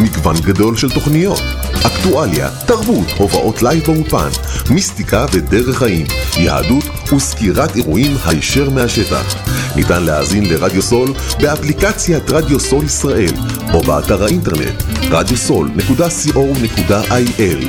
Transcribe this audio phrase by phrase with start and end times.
[0.00, 1.42] מגוון גדול של תוכניות,
[1.86, 4.28] אקטואליה, תרבות, הופעות live באולפן,
[4.70, 6.06] מיסטיקה ודרך חיים,
[6.36, 9.34] יהדות וסקירת אירועים הישר מהשטח.
[9.76, 13.32] ניתן להאזין לרדיו סול באפליקציית רדיו סול ישראל
[13.74, 17.66] או באתר האינטרנט radiosol.co.il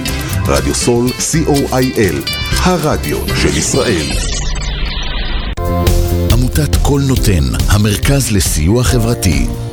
[0.47, 2.15] רדיו סול co.il
[2.63, 4.05] הרדיו של ישראל
[6.33, 9.68] עמותת קול נותן, המרכז לסיוע חברתי.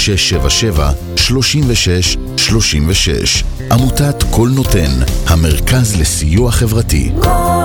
[0.00, 4.90] 677 36 36 עמותת קול נותן,
[5.26, 7.10] המרכז לסיוע חברתי.
[7.22, 7.64] קול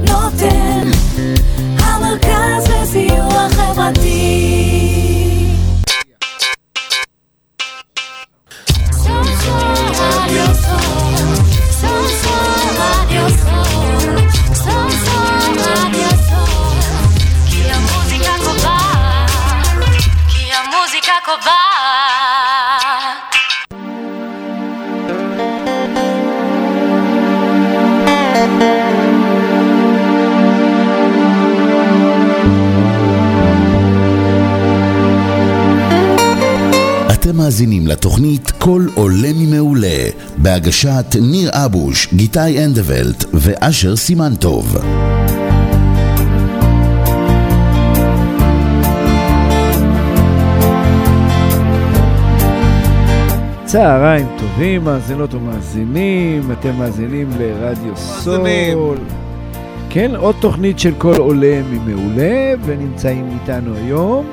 [0.00, 0.90] נותן,
[1.78, 4.63] המרכז לסיוע חברתי.
[37.24, 44.76] אתם מאזינים לתוכנית "קול עולה ממעולה" בהגשת ניר אבוש, גיתי אנדוולט ואשר סימנטוב.
[53.74, 57.96] צהריים טובים, מאזינות ומאזינים, אתם מאזינים לרדיו.
[57.96, 58.98] סול.
[59.90, 64.26] כן, עוד תוכנית של קול עולה ממעולה, ונמצאים איתנו היום,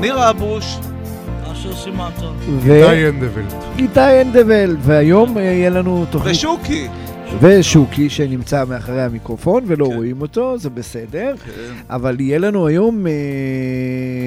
[0.00, 0.76] ניר אבוש,
[1.52, 2.34] אשר סימנטוב.
[2.64, 3.54] די אנדוולט.
[3.74, 6.88] וגיטה אנדוולד, והיום אה, יהיה לנו תוכנית, ושוקי.
[7.40, 9.94] ושוקי שנמצא מאחורי המיקרופון ולא כן.
[9.96, 11.50] רואים אותו, זה בסדר, כן.
[11.90, 13.12] אבל יהיה לנו היום אה,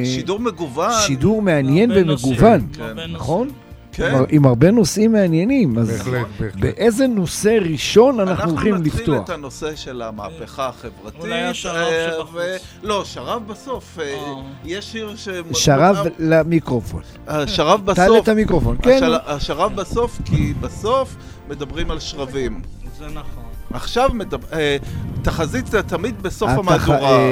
[0.05, 0.91] שידור מגוון.
[1.07, 3.13] שידור מעניין ומגוון, נושאים.
[3.13, 3.47] נכון?
[3.95, 4.15] כן.
[4.15, 6.55] עם- עם הרבה נושאים מעניינים, אז בהחלט, בהחלט.
[6.61, 9.23] באיזה נושא ראשון אנחנו הולכים נתחיל לפתוח?
[9.25, 11.19] את הנושא של המהפכה החברתית.
[11.21, 12.29] אולי השרב אה, שבחוץ.
[12.33, 12.55] ו-
[12.87, 13.99] לא, שרב בסוף.
[13.99, 14.19] אה, אה.
[14.65, 15.29] יש שיר ש...
[15.53, 17.01] שרב למיקרופון.
[17.27, 18.23] השרב תעלה בסוף.
[18.23, 18.91] את המיקרופון, כן.
[19.03, 21.15] השל- השרב בסוף, כי בסוף
[21.49, 22.61] מדברים על שרבים.
[22.99, 23.43] זה נכון.
[23.73, 24.47] עכשיו מדבר...
[24.53, 24.77] אה,
[25.21, 26.99] תחזית זה תמיד בסוף התח- המהדורה.
[27.19, 27.31] אה,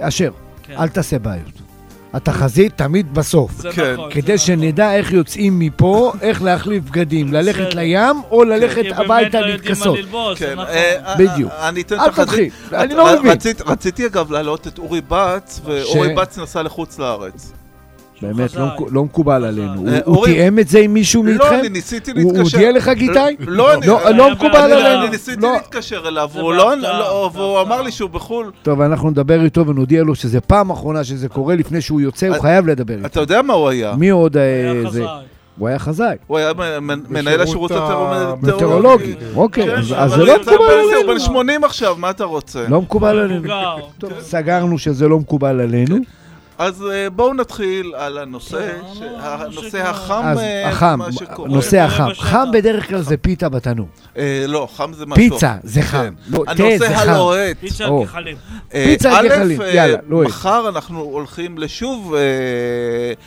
[0.00, 0.30] אה, אשר,
[0.62, 0.74] כן.
[0.78, 1.65] אל תעשה בעיות.
[2.16, 3.50] התחזית תמיד בסוף.
[3.58, 3.92] זה כן.
[3.92, 4.10] נכון.
[4.10, 4.46] כדי נכון.
[4.46, 7.74] שנדע איך יוצאים מפה, איך להחליף בגדים, ללכת.
[7.74, 9.98] לים או ללכת כי באמת הביתה לא יודעים מה להתכסות.
[9.98, 10.66] ללבוש, זה כן, נכון.
[10.74, 11.52] אה, בדיוק.
[11.52, 12.26] אה, אני אתן אל תחזית.
[12.28, 13.32] תתחיל, אני לא מבין.
[13.32, 17.52] רצית- רציתי אגב להעלות את אורי בץ, ואורי בץ נסע לחוץ לארץ.
[18.22, 18.54] באמת.
[18.54, 19.74] לא לא מקובל עלינו.
[19.74, 21.54] הוא- הוא תיאם את זה עם מישהו לא, מאיתכם?
[21.60, 22.56] אני ניסיתי הוא להתקשר.
[22.56, 23.18] הודיע לך, גיתי?
[23.38, 24.56] לא, לא, לא מקובל.
[24.56, 25.00] עלינו.
[25.02, 25.52] אני ניסיתי לא.
[25.52, 27.62] להתקשר אליו, והוא לא, לא.
[27.66, 28.50] אמר לי שהוא בחו"ל.
[28.62, 32.36] טוב, אנחנו נדבר איתו ונודיע לו שזה פעם אחרונה שזה קורה לפני שהוא יוצא, הוא
[32.36, 33.06] אה, חייב לדבר איתו.
[33.06, 33.94] אתה יודע מה הוא היה?
[33.96, 34.42] מי עוד אה,
[34.90, 35.04] זה?
[35.58, 36.16] הוא היה חזאי.
[36.26, 36.52] הוא היה
[37.08, 38.46] מנהל השירות המטאורולוגי.
[38.56, 39.14] מטאורולוגי.
[39.36, 41.12] אוקיי, כן, אז- זה הוא לא מקובל לפנסיה, הוא עלינו.
[41.12, 42.64] בן 80 עכשיו, מה אתה רוצה?
[42.68, 43.48] לא מקובל עלינו.
[43.98, 45.96] טוב, סגרנו שזה לא מקובל עלינו.
[46.58, 48.58] אז אה, בואו נתחיל על הנושא,
[48.98, 49.90] כן, לא, הנושא שקורה.
[49.90, 51.48] החם, אה, החם, מה שקורה.
[51.48, 52.08] נושא החם.
[52.14, 53.88] חם בדרך כלל זה פיתה בתנור.
[54.18, 55.16] אה, לא, חם זה משהו.
[55.34, 55.98] פיצה זה חם.
[55.98, 56.32] כן.
[56.36, 56.96] לא, הנושא.
[56.96, 57.56] הלוהט.
[57.60, 58.02] פיצה או.
[58.04, 58.36] גחלים.
[58.74, 60.28] אה, פיצה א', גחלים, אה, יאללה, לוהט.
[60.28, 62.20] מחר אנחנו הולכים לשוב אה,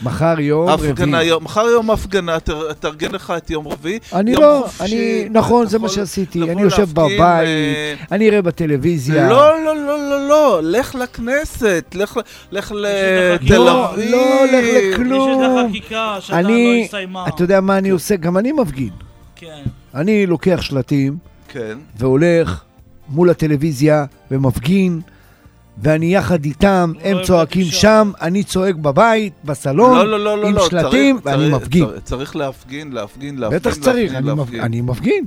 [0.04, 1.30] מחר יום רביעי.
[1.42, 2.38] מחר יום הפגנה,
[2.80, 4.00] תארגן לך את יום רביעי.
[4.14, 6.42] אני לא, אני, נכון, זה מה שעשיתי.
[6.52, 9.30] אני יושב בבית, אה, אני אראה בטלוויזיה.
[9.30, 11.96] לא, לא, לא, לא, לא, לך לכנסת,
[12.52, 12.86] לך ל-
[13.20, 14.12] לתל לא, אביב.
[14.12, 15.44] לא הולך יש לכלום.
[15.44, 17.28] את החקיקה שעדיין לא אני, הסתיימה.
[17.28, 18.16] אתה יודע מה אני עושה?
[18.16, 18.90] גם אני מפגין.
[19.36, 19.62] כן.
[19.96, 21.18] אני לוקח שלטים
[21.48, 21.78] כן.
[21.98, 22.64] והולך
[23.10, 25.02] מול הטלוויזיה ומפגין,
[25.84, 27.66] ואני יחד איתם, הם צועקים.
[27.66, 31.62] שם, אני צועק בבית, בסלון, לא, לא, לא, לא, עם לא, שלטים, צריך- ואני צריך-
[31.64, 31.86] מפגין.
[31.86, 34.62] צריך- צריך להפגין, להפגין, להפגין, בטח להפגין.
[34.62, 35.26] אני מפגין.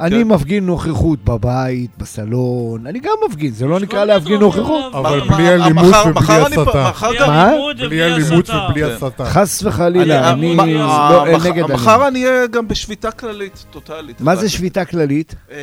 [0.00, 0.28] אני כן.
[0.28, 4.94] מפגין נוכחות בבית, בסלון, אני גם מפגין, זה לא נקרא להפגין נוכחות.
[4.94, 6.88] אבל מה- בלי מה- אלימות מחר- ובלי מחר הסתה.
[6.90, 7.48] מחר בלי מה?
[7.50, 8.66] אלימות בלי ובלי אלימות הסתה.
[8.70, 8.90] ובלי כן.
[9.06, 9.24] הסתה.
[9.24, 12.08] חס וחלילה, אני- מה- לא נגד מחר אלימות.
[12.08, 14.20] אני אהיה גם בשביתה כללית, טוטאלית.
[14.20, 14.48] מה זה.
[14.48, 15.34] שביתה כללית?
[15.52, 15.56] אה,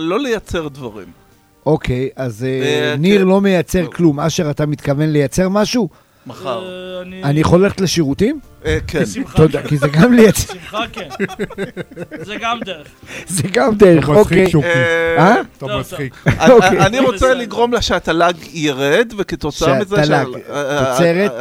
[0.00, 1.06] לא לייצר דברים.
[1.66, 2.48] אוקיי, אז אה,
[2.90, 3.26] אה, ניר כן.
[3.28, 4.20] לא מייצר כלום.
[4.20, 5.88] אשר, אתה מתכוון לייצר משהו?
[6.26, 6.62] מחר.
[7.22, 8.40] אה, אני יכול ללכת לשירותים?
[8.64, 9.02] אה, כן.
[9.02, 9.68] בשמחה תודה, כן.
[9.68, 11.08] כי זה גם לייצר, בשמחה כן.
[12.22, 12.86] זה גם דרך.
[13.28, 14.50] זה גם דרך, אתה מצחיק אוקיי.
[14.50, 14.66] שוקי.
[15.18, 15.40] אה?
[15.40, 16.14] אתה טוב, מצחיק.
[16.26, 16.86] אני- אוקיי.
[16.86, 17.34] אני רוצה.
[17.34, 19.96] לגרום לה שהתל"ג ירד, וכתוצאה מזה...
[19.96, 21.32] שהתל"ג, שה- תוצרת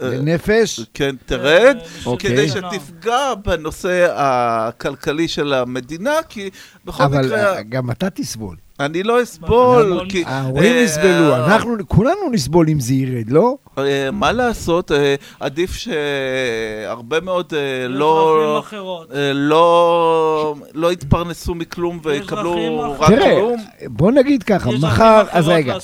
[0.00, 1.76] לנפש, כן, תרד,
[2.06, 2.30] אוקיי.
[2.30, 6.50] כדי שתפגע בנושא הכלכלי של המדינה, כי
[6.84, 8.56] בכל אבל מקרה, אה, גם אתה תסבול.
[8.80, 10.00] אני לא אסבול.
[10.08, 10.24] כי...
[10.26, 13.56] ההורים אה, יסבלו, אנחנו, כולנו נסבול אם זה ירד, לא?
[13.78, 17.52] אה, מה לעשות, אה, עדיף שהרבה מאוד
[17.88, 18.62] לא...
[19.34, 22.96] לא, לא יתפרנסו מכלום ויקבלו.
[22.98, 23.60] רק תראה, כלום.
[23.86, 25.76] בוא נגיד ככה, מחר, אז רגע.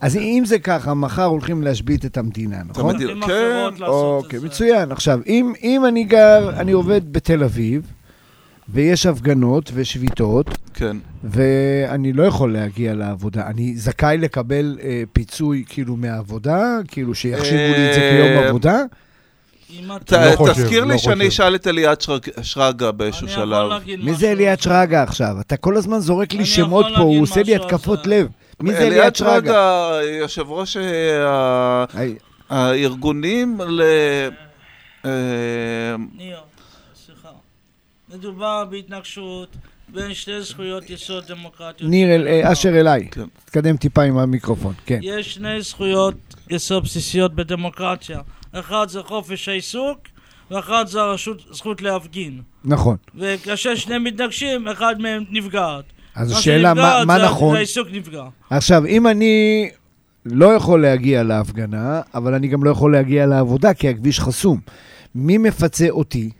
[0.00, 2.98] אז אם זה ככה, מחר הולכים להשבית את המדינה, נכון?
[3.26, 4.38] כן, אוקיי.
[4.42, 4.92] מצוין.
[4.92, 7.82] עכשיו, אם, אם אני גר, אני עובד בתל אביב,
[8.68, 10.96] ויש הפגנות ושביתות, כן.
[11.24, 17.88] ואני לא יכול להגיע לעבודה, אני זכאי לקבל אה, פיצוי כאילו מהעבודה, כאילו שיחשיבו לי
[17.88, 18.82] את זה כיום אה, עבודה?
[20.04, 20.12] ת-.
[20.12, 21.42] לא חושב, תזכיר לא לי שאני חושב.
[21.42, 23.72] אשאל את אליעד שרג- שרגא באיזשהו שלב.
[23.98, 24.14] מי.
[24.14, 25.36] זה אליעד שרגא עכשיו?
[25.40, 28.06] אתה כל הזמן זורק לי שמות פה, הוא עושה לי התקפות.
[28.06, 28.26] לב.
[28.60, 29.30] מי זה אליעד שרגא?
[29.30, 31.84] שרגא, יושב ראש אה,
[32.50, 33.82] הארגונים ל...
[38.14, 39.56] מדובר בהתנגשות
[39.88, 41.90] בין שתי זכויות יסוד דמוקרטיות.
[41.90, 43.08] ניר, אל- אה, אשר אליי.
[43.10, 43.24] כן.
[43.44, 44.98] תתקדם טיפה עם המיקרופון, כן.
[45.02, 46.14] יש שני זכויות
[46.50, 48.20] יסוד בסיסיות בדמוקרטיה.
[48.52, 49.98] אחד זה חופש העיסוק,
[50.50, 52.40] ואחד זה הרשות, זכות להפגין.
[52.64, 52.96] נכון.
[53.14, 55.84] וכאשר שניהם מתנגשים, אחד מהם נפגעת.
[56.14, 57.50] אז השאלה, מה מה זה- נכון?
[57.52, 58.22] זה העיסוק נפגע.
[58.50, 59.68] עכשיו, אם אני
[60.24, 64.60] לא יכול להגיע להפגנה, אבל אני גם לא יכול להגיע לעבודה, כי הכביש חסום.
[65.14, 66.30] מי מפצה אותי?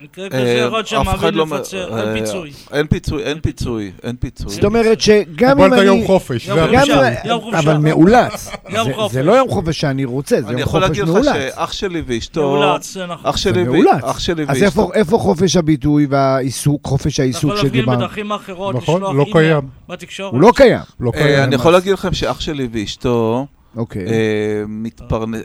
[0.00, 1.46] מקרה כזה אה, יכול להיות אף אחד שהמעביד לא...
[1.46, 2.50] מפצה, אה, אין פיצוי.
[2.72, 4.50] אין פיצוי, אין פיצוי, אין פיצוי.
[4.50, 6.06] זאת אומרת שגם אם קיבלת יום אני...
[6.06, 7.58] חופש, יום חופשה.
[7.58, 8.50] אבל מאולץ.
[8.68, 9.14] יום זה- חופש.
[9.14, 11.52] זה לא יום חופש שאני רוצה, זה אני יום יכול חופש להגיד לך מאולץ.
[11.54, 12.40] שאח שלי ואשתו...
[12.40, 13.30] מאולץ, זה נכון.
[13.30, 14.04] אח שלי זה ו- מאולץ.
[14.04, 14.64] אח שלי אז ואשתו...
[14.64, 17.98] איפה- איפה חופש הביטוי והעיסוק, חופש אתה העיסוק יכול להפגין שדיברנו?
[17.98, 19.68] בדרכים אחרות, נכון, לשלוח לא אימייל קיים.
[19.88, 20.32] בתקשורת.
[20.32, 20.80] הוא לא קיים.
[21.00, 21.42] לא אה, קיים.
[21.44, 23.46] אני יכול להגיד לכם שאח שלי ואשתו
[23.76, 24.06] אוקיי.
[24.06, 25.34] אה, מתפרנ...
[25.34, 25.40] אה,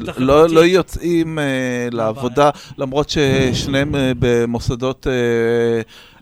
[0.00, 0.48] ברשת לא.
[0.48, 1.44] לא יוצאים אה,
[1.92, 5.12] לעבודה, למרות ששניהם אה, במוסדות אה,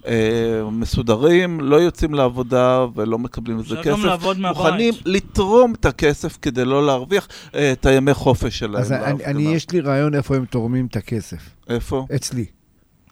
[0.06, 4.05] אה, מסודרים, לא יוצאים לעבודה ולא מקבלים על זה אפשר גם כסף.
[4.05, 4.58] לעבוד מהבית.
[4.64, 8.82] מוכנים לתרום את הכסף כדי לא להרוויח אה, את הימי חופש שלהם.
[8.82, 9.25] אז אני-.
[9.25, 11.38] אני, יש לי רעיון איפה הם תורמים את הכסף.
[11.69, 12.06] איפה?
[12.14, 12.44] אצלי.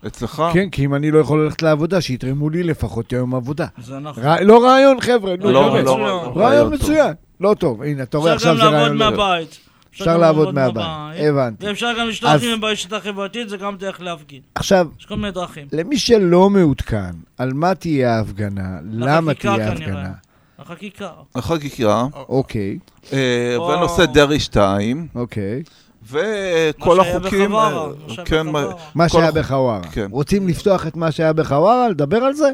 [0.06, 0.43] אצלך?
[0.52, 3.66] כן, כי אם אני לא יכול ללכת לעבודה, שיתרמו לי לפחות יום עבודה.
[3.78, 4.22] זה נכון.
[4.40, 5.52] לא רעיון, חבר'ה, לא.
[5.52, 5.82] לא.
[5.82, 6.75] לא, רעיון טוב.
[6.75, 7.12] מצוין.
[7.40, 8.96] לא טוב, הנה, אתה רואה אפשר עכשיו גם זה לעבוד רעיון...
[8.99, 9.19] לא טוב.
[9.19, 9.58] מהבית.
[9.93, 10.84] אפשר אפשר גם לעבוד מהבית,
[11.28, 11.66] הבנתי.
[11.66, 14.40] ואפשר גם לשלוח אז- אימייל ברשת החברתית, זה גם דרך להפגין.
[14.54, 15.66] עכשיו, יש כל מיני דרכים.
[15.72, 19.52] למי שלא מעודכן על מה תהיה ההפגנה, למה תהיה.
[19.69, 20.10] ההפגנה,
[20.58, 21.08] החקיקה.
[21.34, 22.78] החקיקה, אוקיי,
[23.12, 25.62] אה, או- ונושא דרעי 2, אוקיי.
[26.10, 27.44] וכל מה שהיה החוקים...
[27.44, 28.75] בחווארה, מה שהיה כן, בחווארה.
[28.94, 29.81] מה כל שהיה הח- בחווארה.
[29.93, 30.06] כן.
[30.10, 31.88] רוצים לפתוח את מה שהיה בחווארה?
[31.88, 32.50] לדבר על זה?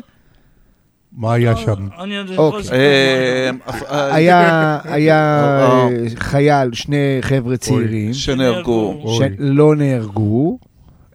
[1.12, 1.88] מה היה שם?
[2.00, 2.70] אני יכול אוקיי.
[2.78, 3.90] אה, מה היה.
[3.90, 9.04] אה, היה היה אה, אה, חייל, שני חבר'ה צעירים, שנהרגו.
[9.18, 10.58] שלא נהרגו,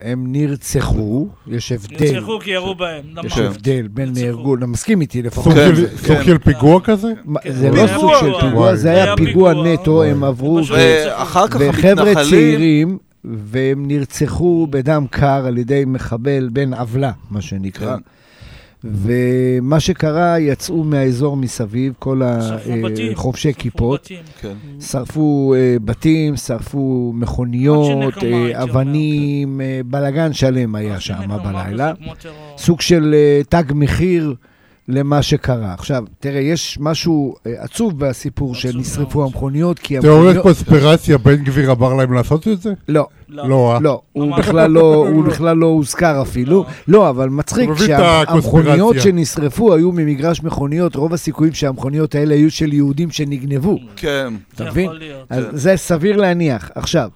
[0.04, 2.12] הם נרצחו, יש הבדל.
[2.14, 3.02] נרצחו כי ירו בהם.
[3.24, 3.44] יש כן.
[3.44, 4.14] הבדל בין.
[4.16, 5.54] נהרגו, אתה מסכים איתי לפחות.
[5.54, 6.24] סוג כן, של- כן.
[6.26, 7.08] של פיגוע כזה?
[7.44, 7.52] כן.
[7.54, 7.88] זה לא.
[7.88, 8.76] סוג של פיגוע.
[8.76, 9.54] זה היה פיגוע.
[9.54, 10.60] נטו, הם עברו,
[11.60, 12.14] וחבר'ה.
[12.30, 17.98] צעירים, והם נרצחו בדם קר על ידי מחבל בן עוולה, מה שנקרא.
[18.84, 18.90] כן.
[18.92, 22.22] ומה שקרה, יצאו מהאזור מסביב, כל.
[22.24, 24.10] החובשי שרפו כיפות.
[24.42, 24.54] כן.
[24.80, 31.94] שרפו אה, בתים, שרפו מכוניות, עוד שנחמה, אה, אבנים, אה, בלגן שלם היה שם בלילה.
[32.58, 34.36] סוג של אה, תג מחיר
[34.88, 35.74] למה שקרה.
[35.74, 39.24] עכשיו, תראה, יש משהו אה, עצוב בסיפור שנשרפו.
[39.24, 40.44] המכוניות, כי תיאוריית המכוניות...
[40.44, 42.74] קונספירציה, בן גביר אמר להם לעשות את זה?
[42.88, 43.80] לא, לא, אה?
[43.80, 46.66] לא, הוא בכלל לא, הוא בכלל לא הוזכר אפילו.
[46.88, 49.02] לא, אבל מצחיק הוא מבין את שהמכוניות הקונספירציה.
[49.02, 53.78] שנשרפו היו ממגרש מכוניות, רוב הסיכויים שהמכוניות האלה היו של יהודים שנגנבו.
[53.96, 54.34] כן.
[54.56, 54.90] אתה זה מבין?
[55.30, 55.58] אז כן.
[55.58, 56.72] זה סביר להניח.
[56.76, 57.10] עכשיו,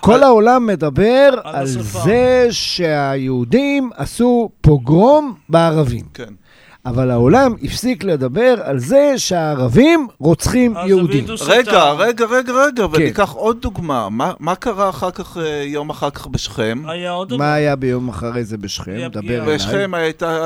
[0.00, 1.66] כל העולם מדבר על.
[1.66, 6.04] זה שהיהודים עשו פוגרום בערבים.
[6.14, 6.45] כן.
[6.86, 11.24] אבל העולם הפסיק לדבר על זה שהערבים רוצחים יהודים.
[11.46, 11.90] רגע.
[11.92, 13.02] רגע, רגע, רגע, כן.
[13.02, 14.08] וניקח עוד דוגמה.
[14.10, 16.82] מה- מה קרה אחר כך, אה, יום אחר כך בשכם?
[16.88, 18.96] היה עוד מה היה ביום אחרי זה בשכם?
[19.12, 19.28] דבר.
[19.42, 19.54] אליי.
[19.54, 20.36] בשכם הייתה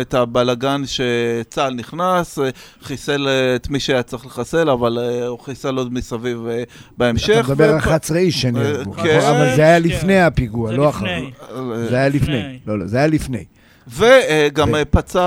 [0.00, 2.48] את הבלגן שצה"ל נכנס, אה,
[2.82, 6.62] חיסל אה, את מי שהיה צריך לחסל, אבל אה, הוא חיסל עוד מסביב אה,
[6.98, 7.30] בהמשך.
[7.40, 9.20] אתה מדבר על ו- 11 איש שנהרגו, אה, כן.
[9.20, 9.88] אבל זה היה כן.
[9.88, 10.88] לפני הפיגוע, זה לא.
[10.88, 11.30] אחרי.
[11.88, 12.08] זה היה.
[12.08, 12.58] לפני.
[12.66, 13.44] לא, לא, זה היה לפני.
[13.90, 15.22] וגם ו- אה, פצע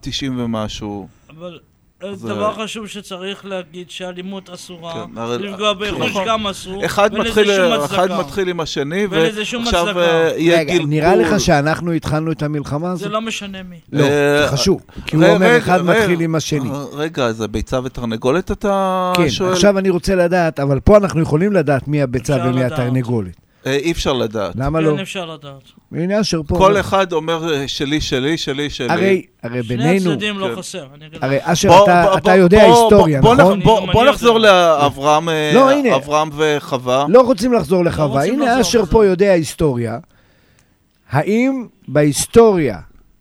[0.00, 1.08] 90 ומשהו.
[1.38, 1.58] אבל
[2.04, 6.24] אה, זה- דבר חשוב שצריך להגיד שאלימות אסורה, כן, הרי- לפגוע ברכוש נכון.
[6.28, 8.20] גם אסור, אחד ואין מתחיל, לזה שום אחד הצדקה.
[8.20, 9.98] מתחיל עם השני, ועכשיו.
[10.00, 10.88] אה, יהיה רגע, גלגול.
[10.88, 13.12] נראה לך שאנחנו התחלנו את המלחמה זה הזאת?
[13.12, 13.76] לא משנה מי.
[13.92, 14.80] לא, אה, זה חשוב.
[15.06, 15.82] כי הוא אומר אחד.
[15.84, 16.70] מתחיל עם השני.
[16.70, 19.52] אה, רגע, זה ביצה ותרנגולת אתה כן, שואל?
[19.52, 22.64] עכשיו אני רוצה לדעת, אבל פה אנחנו יכולים לדעת מי הביצה ומי.
[22.64, 23.36] התרנגולת.
[23.66, 24.52] אה, אי אפשר לדעת.
[24.56, 24.94] למה לא?
[24.96, 25.62] כן, אפשר לדעת.
[25.92, 26.56] הנה אשר פה.
[26.58, 28.86] כל אחד אומר אה, שלי, שלי, שלי, שלי.
[28.92, 30.56] הרי, הרי שני בינינו, הצדדים לא.
[30.56, 30.86] חסר.
[30.94, 31.24] אני אגיד לך.
[31.24, 33.60] הרי אשר, אתה- יודע היסטוריה, בוא- נכון?
[33.62, 34.38] בוא- נחזור.
[34.38, 35.70] לאברהם אה, לא,
[36.36, 37.06] וחווה.
[37.08, 38.20] לא רוצים לחזור לחווה.
[38.20, 38.84] רוצים הנה אשר.
[38.86, 39.98] פה יודע היסטוריה.
[41.10, 42.78] האם בהיסטוריה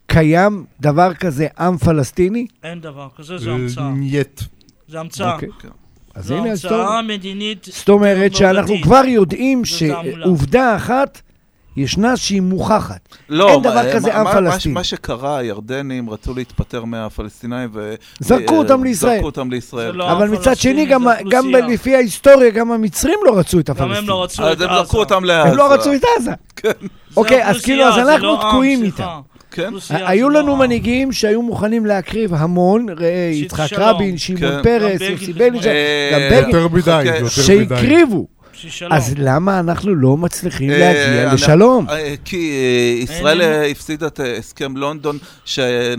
[0.07, 2.45] קיים דבר כזה עם פלסטיני?
[2.63, 3.89] אין דבר כזה, זה המצאה.
[3.89, 4.41] נייט.
[4.87, 5.37] זה המצאה.
[6.19, 6.49] אז זו הנה.
[6.49, 7.67] המצאה מדינית.
[7.71, 8.75] זאת אומרת שאנחנו.
[8.83, 9.65] כבר יודעים.
[9.65, 11.21] שעובדה אחת
[11.77, 12.99] ישנה שהיא מוכחת.
[13.29, 14.73] לא, אין דבר מה- כזה מה- עם מה- פלסטיני.
[14.75, 17.95] מה שקרה, הירדנים רצו להתפטר מהפלסטינאים ו...
[18.19, 19.13] זרקו אה, אותם לישראל.
[19.15, 19.91] זרקו אותם לישראל.
[19.95, 21.49] לא- אבל מצד שני, גם, גם.
[21.49, 24.03] לפי ההיסטוריה, גם המצרים לא רצו את גם הפלסטינים.
[24.03, 24.83] הם לא רצו אז את הם עזה.
[24.83, 25.49] זרקו אותם לעזה.
[25.49, 26.31] הם לא רצו את עזה.
[26.55, 26.71] כן,
[27.17, 29.19] אוקיי, אז כאילו, אז אנחנו לא תקועים איתם.
[29.51, 29.73] כן.
[29.89, 30.55] היו לא לנו.
[30.55, 33.73] מנהיגים שהיו מוכנים להקריב המון, ראה יצחק.
[33.77, 34.63] רבין, שמעון כן.
[34.63, 35.49] פרס, יוסי בזמנו.
[35.51, 37.29] בליג'ה, אה, גם בגין.
[37.29, 38.38] שהקריבו.
[38.53, 38.93] שלום.
[38.93, 41.89] אז למה אנחנו לא מצליחים אה, להגיע לשלום?
[41.89, 45.95] אה, כי אה, ישראל אין הפסידה את הסכם לונדון שהיה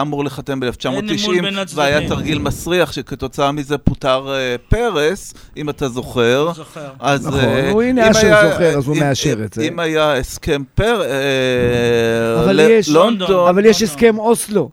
[0.00, 0.88] אמור לחתם אין ב-1990
[1.24, 1.78] אמון בין הצדדים.
[1.84, 6.52] והיה תרגיל מסריח שכתוצאה מזה פוטר אה, פרס, אם אתה זוכר.
[6.56, 6.80] זוכר.
[7.00, 9.62] אז נכון, אה, הוא הנה אשר היה- זוכר, אז הוא אם- מאשר אם- את זה.
[9.62, 11.02] אם היה הסכם פר...
[11.02, 13.48] אה, אבל ל- יש- לונדון...
[13.48, 14.70] אבל יש לא, הסכם אוסלו.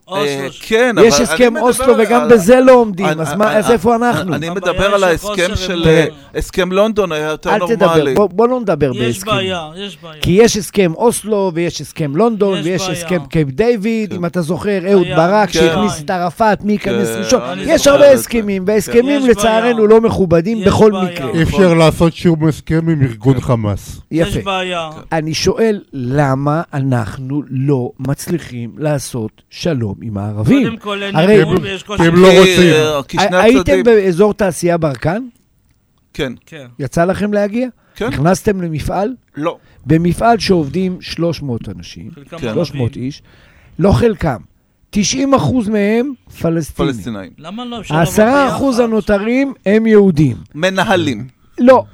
[0.61, 3.05] כן, אבל יש הסכם אוסלו וגם בזה לא עומדים,
[3.45, 4.35] אז איפה אנחנו?
[4.35, 5.83] אני מדבר על ההסכם של...
[5.87, 8.13] אה, הסכם לונדון היה יותר אל תדבר, נורמלי.
[8.13, 9.35] בוא- בוא לא נדבר יש בהסכמים.
[9.35, 10.21] בעיה, יש בעיה.
[10.21, 12.93] כי יש הסכם אוסלו, ויש הסכם לונדון, יש ויש בעיה.
[12.93, 15.53] הסכם קייפ דיוויד, אם אתה זוכר, אהוד ברק כן.
[15.59, 17.41] שהכניס את ערפאת, מי ייכנס כן, ראשון.
[17.59, 18.11] יש הרבה.
[18.11, 19.87] הסכמים, והסכמים יש לצערנו.
[19.87, 21.03] לא מכובדים יש בכל בעיה.
[21.11, 21.31] מקרה.
[21.33, 24.01] אי אפשר לעשות שום הסכם עם ארגון חמאס.
[24.11, 24.41] יש יפה.
[24.45, 24.89] בעיה.
[25.11, 30.63] אני שואל, למה אנחנו לא מצליחים לעשות שלום עם הערבים?
[30.67, 32.01] קודם כל אין אמון ויש קושי.
[32.03, 32.73] כי הם לא רוצים.
[33.19, 33.83] אה, הייתם.
[33.83, 35.23] באזור תעשייה ברקן?
[36.13, 36.67] כן, כן.
[36.79, 37.67] יצא לכם להגיע?
[37.95, 39.15] כן, נכנסתם למפעל?
[39.37, 39.57] לא.
[39.85, 42.53] במפעל שעובדים 300 אנשים, חלקם כן.
[42.53, 43.03] 300 ערבים.
[43.03, 43.21] איש,
[43.79, 44.37] לא חלקם,
[44.89, 46.91] 90 אחוז מהם פלסטינים.
[46.93, 47.31] פלסטינאים.
[47.37, 47.79] למה לא?
[47.79, 48.89] אפשר העשרה לעבוד אחוז ביחד.
[48.89, 50.37] הנותרים הם יהודים.
[50.55, 51.27] מנהלים.
[51.59, 51.85] לא,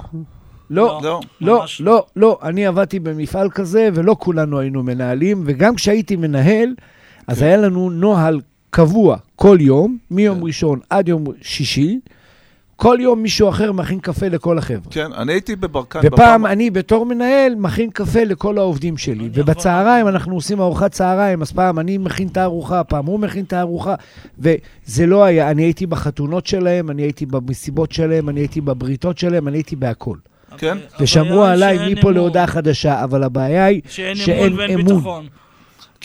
[0.69, 1.21] לא, לא.
[1.41, 2.39] לא, ממש לא, לא.
[2.43, 6.75] אני עבדתי במפעל כזה, ולא כולנו היינו מנהלים, וגם כשהייתי מנהל,
[7.27, 7.45] אז כן.
[7.45, 10.45] היה לנו נוהל קבוע כל יום, מיום כן.
[10.45, 11.99] ראשון עד יום שישי.
[12.77, 14.91] כל יום מישהו אחר מכין קפה לכל החבר'ה.
[14.91, 20.07] כן, אני הייתי בברקן ופעם אני בתור מנהל מכין קפה לכל העובדים שלי, אני ובצהריים
[20.07, 23.95] אנחנו עושים ארוחת צהריים, אז פעם אני מכין את הארוחה, פעם הוא מכין את הארוחה,
[24.39, 29.47] וזה לא היה, אני הייתי בחתונות שלהם, אני הייתי במסיבות שלהם, אני הייתי בבריתות שלהם,
[29.47, 30.17] אני הייתי בהכל.
[30.57, 30.77] כן.
[30.99, 32.11] ושמרו עליי מפה.
[32.11, 34.95] להודעה חדשה, אבל הבעיה היא שאין שאין אמון ואין אמון.
[34.95, 35.27] ביטחון.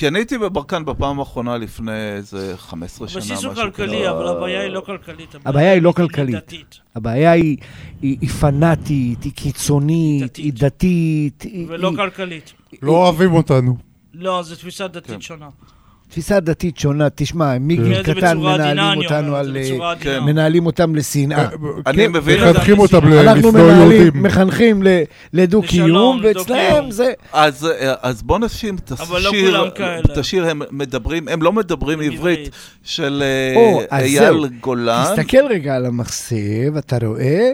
[0.03, 4.11] כי אני הייתי בברקן בפעם האחרונה לפני איזה 15 שנה, הבסיס משהו הוא כלכלי, כזה.
[4.11, 5.35] אבל הבעיה היא לא כלכלית.
[5.45, 6.35] הבעיה היא לא כלכלית.
[6.35, 6.81] דתית.
[6.95, 7.57] הבעיה היא,
[8.03, 10.45] היא, היא פנאטית, היא קיצונית, דתית.
[10.45, 12.53] היא דתית, ולא היא כלכלית.
[12.83, 13.77] לא אוהבים אותנו.
[14.15, 14.95] לא, זו תפיסה כן.
[14.95, 15.49] דתית שונה.
[16.13, 17.09] תפיסה דתית שונה.
[17.15, 19.57] תשמע, כן, מגיל זה קטן מנהלים אני אותנו על...
[19.63, 19.95] זה אה.
[20.01, 20.19] כן.
[20.21, 21.49] מנהלים אותם לשנאה.
[21.87, 24.23] אני כן, מבין מחנכים אותם ל- אנחנו לשנוא מנהלים, יהודים.
[24.23, 25.03] מחנכים ל-
[25.33, 26.91] לדו-קיום, ואצלהם לדו-קיום.
[26.91, 27.13] זה...
[27.33, 29.69] אז, אה, אז בוא נשים את לא השיר.
[30.13, 32.51] את השיר הם מדברים, הם לא מדברים עברית.
[32.83, 34.47] של אה, אייל.
[34.61, 37.51] גולן, תסתכל רגע על המחשב, אתה רואה,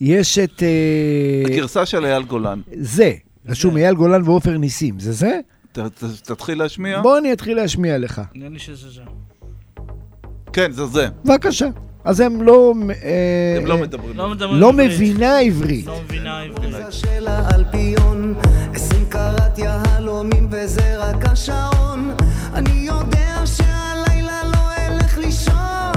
[0.00, 0.62] יש את...
[0.62, 2.60] אה, הגרסה של אייל גולן.
[2.80, 3.12] זה,
[3.48, 5.40] רשום אייל גולן ועופר ניסים, זה זה?
[5.78, 7.00] ת- ת- תתחיל להשמיע?
[7.02, 8.20] בוא אני אתחיל להשמיע לך.
[8.34, 9.00] נראה לי שזה זה.
[10.52, 11.08] כן, זה זה.
[11.24, 11.66] בבקשה.
[12.04, 12.72] אז הם לא...
[13.02, 14.16] אה, הם לא אה, מדברים.
[14.16, 14.72] לא מדברים לא.
[14.72, 15.86] מבינה עברית.
[15.86, 16.74] לא מבינה עברית.
[16.90, 18.34] של האלפיון,
[18.74, 22.10] עשרים קראט יהלומים וזה רק השעון.
[22.54, 25.92] אני יודע שהלילה לא אלך לישון.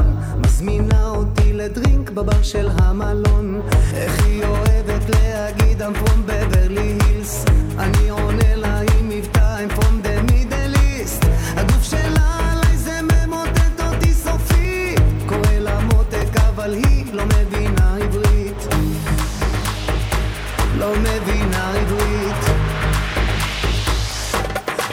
[0.46, 3.62] מזמינה אותי לדרינק בבר של המלון.
[3.94, 6.98] איך היא אוהבת להגיד I'm from בברלי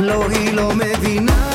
[0.01, 1.49] לא, היא לא מבינה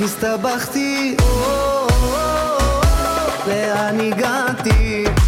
[0.00, 1.16] הסתבכתי,
[3.46, 5.19] לאן הגעתי?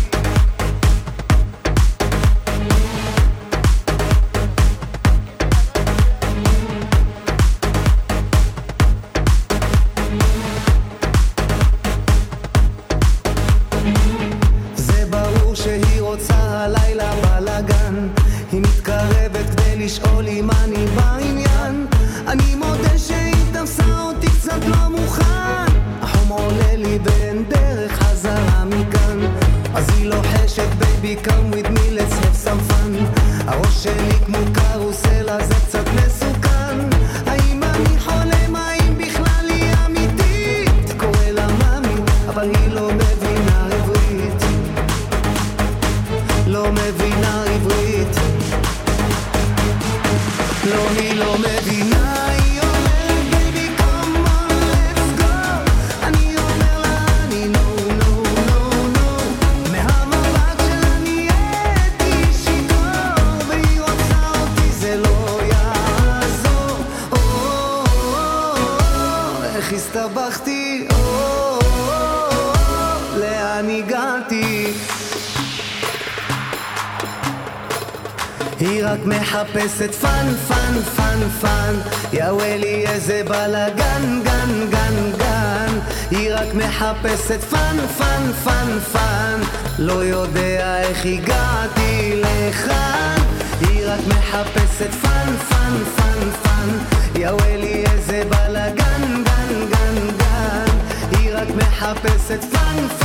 [79.64, 81.75] מחפשת fun, fun, fun, fun.
[82.12, 85.78] יא וואלי איזה בלאגן, גן, גן, גן.
[86.11, 89.41] היא רק מחפשת fun, fun, fun, fun.
[89.78, 93.16] לא יודע איך הגעתי לכאן.
[93.61, 96.69] היא רק מחפשת fun, fun, fun, fun.
[97.14, 100.76] יא וואלי איזה בלאגן, גן, גן, גן.
[101.11, 103.01] היא רק מחפשת fun, fun,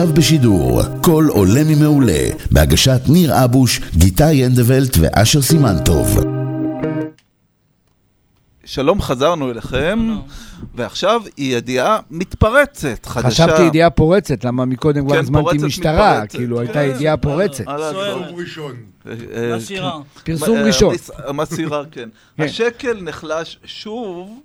[0.00, 2.18] עכשיו בשידור, קול עולה ממעולה,
[2.50, 6.18] בהגשת ניר אבוש, גיטאי הנדוולט ואשר סימנטוב.
[8.64, 10.16] שלום, חזרנו אליכם,
[10.74, 13.28] ועכשיו היא ידיעה מתפרצת, חדשה.
[13.28, 16.26] חשבתי ידיעה פורצת, למה מקודם כבר כן, הזמנתי פורצת, משטרה.
[16.26, 17.64] כאילו הייתה כן, ידיעה פורצת.
[17.68, 18.26] על ה- סוערת.
[18.36, 18.72] ראשון.
[19.06, 19.12] אה,
[19.50, 19.98] אה, מסירה.
[20.24, 20.94] פרסום אה, ראשון.
[20.94, 22.08] המס- המסירה, כן.
[22.36, 22.42] כן.
[22.42, 24.40] השקל נחלש שוב.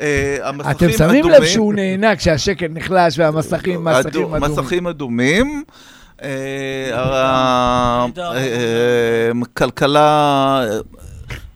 [0.00, 1.50] אה, המסכים אתם שמים לב אדומים.
[1.52, 4.42] שהוא נהנה כשהשקל נחלש והמסכים מסכים אדו- אדומים.
[4.60, 5.62] מסכים אדומים.
[6.92, 8.32] ה- נהדר.
[8.32, 8.38] אה,
[9.96, 10.78] אה,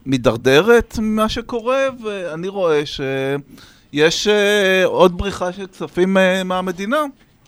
[0.07, 4.29] מידרדרת ממה שקורה, ואני רואה שיש
[4.85, 7.03] עוד בריחה של כספים מהמדינה.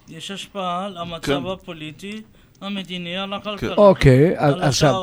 [0.08, 1.38] יש השפעה על המצב כן.
[1.52, 2.22] הפוליטי,
[2.61, 3.75] המדיני, על הכלכלה.
[3.75, 4.94] אוקיי, אז עכשיו.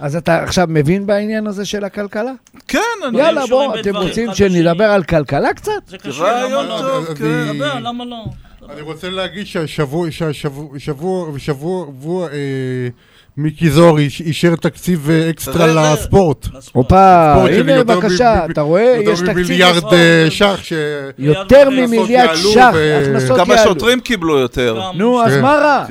[0.00, 2.32] אז אתה עכשיו מבין בעניין הזה של הכלכלה?
[2.68, 3.18] כן, אני...
[3.18, 4.34] יאללה, בואו, אתם רוצים.
[4.34, 5.72] שנדבר על כלכלה קצת?
[5.88, 6.78] זה קשור, רעיון למה לא?
[6.88, 7.56] טוב, אז כן.
[7.56, 8.24] דבר, למה לא?
[8.72, 12.88] אני רוצה להגיד שהשבוע, שהשבוע, שבוע, שבוע, אה,
[13.36, 15.92] מיקי זוהר איש- אישר תקציב אה, אקסטרה.
[15.94, 16.46] לספורט.
[16.72, 18.94] הופה, הנה יותר בבקשה, אתה רואה?
[18.96, 19.94] יותר יש תקציב ממיליארד לספורט.
[19.94, 20.72] אה, ש"ח, ש...
[21.18, 23.62] יותר מיליארד ממיליארד ש"ח, הכנסות יעלו.
[23.64, 24.76] שוטרים קיבלו יותר.
[24.80, 25.42] גם נו, אז כן.
[25.42, 25.84] מה רע?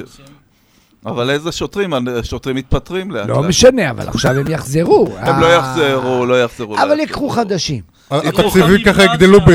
[1.05, 1.93] אבל איזה שוטרים?
[2.19, 3.45] השוטרים מתפטרים לאט לא לאט.
[3.45, 5.07] משנה, אבל עכשיו הם יחזרו.
[5.17, 6.75] הם לא אה, יחזרו, לא יחזרו.
[6.77, 6.99] אבל.
[6.99, 7.81] יקחו חדשים.
[8.11, 9.03] התקציבים ככה.
[9.03, 9.45] יגדלו ב-20-30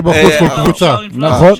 [0.00, 0.96] אחוז אה, כל אה, קבוצה.
[1.12, 1.52] נכון,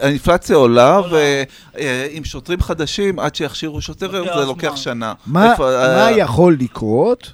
[0.00, 1.00] האינפלציה עולה.
[1.10, 4.76] ועם שוטרים חדשים, עד שיכשירו שוטר, זה לוקח.
[4.76, 5.12] שנה.
[5.26, 7.32] מה אה, יכול לקרות?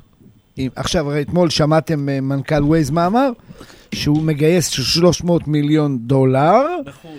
[0.58, 3.30] אם- עכשיו, הרי אתמול שמעתם אה, מנכ"ל ווייז מה אמר?
[3.94, 7.10] שהוא מגייס 300 מיליון דולר, בחו"ל.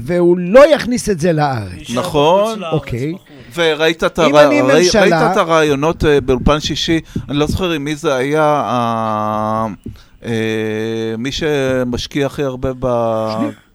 [0.00, 1.90] והוא לא יכניס את זה לארץ.
[1.94, 3.12] נכון, אוקיי.
[3.12, 3.26] בחו"ל.
[3.54, 7.96] וראית את ראי- ממשלה- ראית את הרעיונות אה, באולפן שישי, אני לא זוכר עם מי
[7.96, 8.62] זה היה,
[10.24, 10.32] אה,
[11.18, 12.86] מי שמשקיע הכי הרבה ב...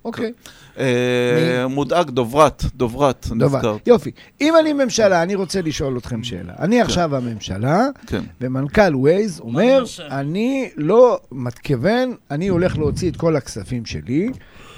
[0.06, 0.32] אוקיי.
[0.78, 3.88] אה, מודאג, דוברת, דוברת, נזכרת.
[3.88, 4.12] יופי.
[4.42, 6.54] אם אני ממשלה, אני רוצה לשאול אתכם שאלה.
[6.60, 8.22] אני עכשיו הממשלה, כן.
[8.42, 9.84] ומנכ"ל ווייז אומר?
[10.12, 14.30] אני לא מתכוון, אני הולך להוציא את כל הכספים שלי,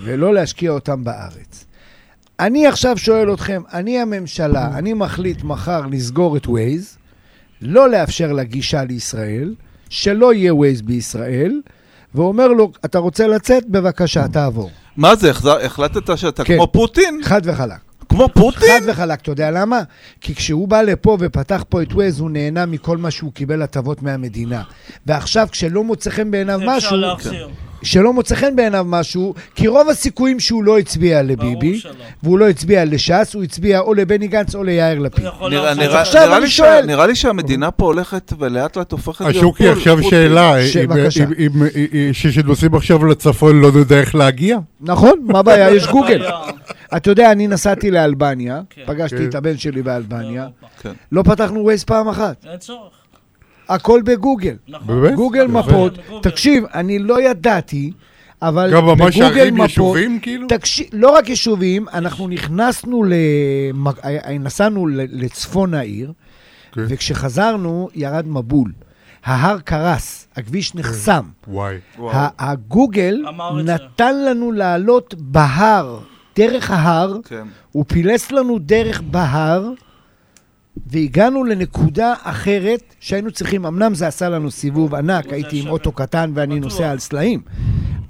[0.04, 1.66] ולא להשקיע אותם בארץ.
[2.40, 6.98] אני עכשיו שואל אתכם, אני הממשלה, אני מחליט מחר לסגור את ווייז,
[7.62, 9.56] לא לאפשר לה גישה לישראל,
[9.90, 11.62] שלא יהיה ווייז בישראל,
[12.16, 13.70] ואומר לו, אתה רוצה לצאת?
[13.70, 14.72] בבקשה, תעבור.
[14.98, 15.32] מה זה,
[15.66, 16.56] החלטת שאתה כן.
[16.56, 17.20] כמו פוטין?
[17.24, 17.78] חד וחלק.
[18.10, 18.70] כמו פוטין?
[18.70, 19.82] חד וחלק, אתה יודע למה?
[20.22, 24.02] כי כשהוא בא לפה ופתח פה את ווייז, הוא נהנה מכל מה שהוא קיבל הטבות
[24.02, 24.64] מהמדינה.
[25.06, 27.50] ועכשיו, כשלא מוצא חן בעיניו אפשר משהו, להחזיר.
[27.84, 31.82] שלא מוצא חן בעיניו משהו, כי רוב הסיכויים שהוא לא הצביע לביבי.
[32.24, 35.26] והוא לא הצביע לש"ס, הוא הצביע או לבני גנץ או ליאיר לפיד.
[35.26, 35.50] נראה-.
[35.50, 35.74] נראה-
[36.26, 40.04] נראה לי ש- נראה לי שהמדינה פה הולכת ולאט לאט הופכת להיות השוקי עכשיו.
[40.04, 40.56] שאלה,
[42.14, 44.58] שנוסעים עכשיו לצפון לא נדע איך להגיע?
[44.82, 45.70] נכון, מה הבעיה?
[45.72, 46.26] יש גוגל.
[46.98, 48.82] אתה יודע, אני נסעתי לאלבניה, כן.
[48.86, 49.30] פגשתי כן.
[49.30, 50.48] את הבן שלי באלבניה.
[50.82, 50.92] כן.
[51.12, 52.92] לא פתחנו ווייז פעם אחת, אין צורך.
[53.70, 54.56] הכל בגוגל.
[54.68, 54.88] נכון.
[55.02, 55.16] באמת?
[55.16, 55.48] גוגל.
[55.48, 56.20] מפות, בגוגל.
[56.30, 57.92] תקשיב, אני לא ידעתי,
[58.42, 60.48] אבל גם ממש בגוגל ערים מפות, יישובים כאילו?
[60.48, 63.94] תקשיב, לא רק יישובים, אנחנו נכנסנו, למג...
[64.06, 66.14] אה, נסענו ל- לצפון העיר,
[66.72, 66.82] כן.
[66.88, 68.72] וכשחזרנו ירד מבול.
[69.26, 71.24] ההר קרס, הכביש נחסם.
[71.48, 71.78] וואי.
[72.40, 73.24] הגוגל.
[73.66, 76.00] נתן לנו לעלות בהר,
[76.36, 77.48] דרך ההר, כן.
[77.72, 79.70] הוא פילס לנו דרך בהר,
[80.88, 85.68] והגענו לנקודה אחרת שהיינו צריכים, אמנם זה עשה לנו סיבוב ענק, זה הייתי עם.
[85.68, 86.60] אוטו קטן ואני.
[86.60, 87.42] נוסע על סלעים,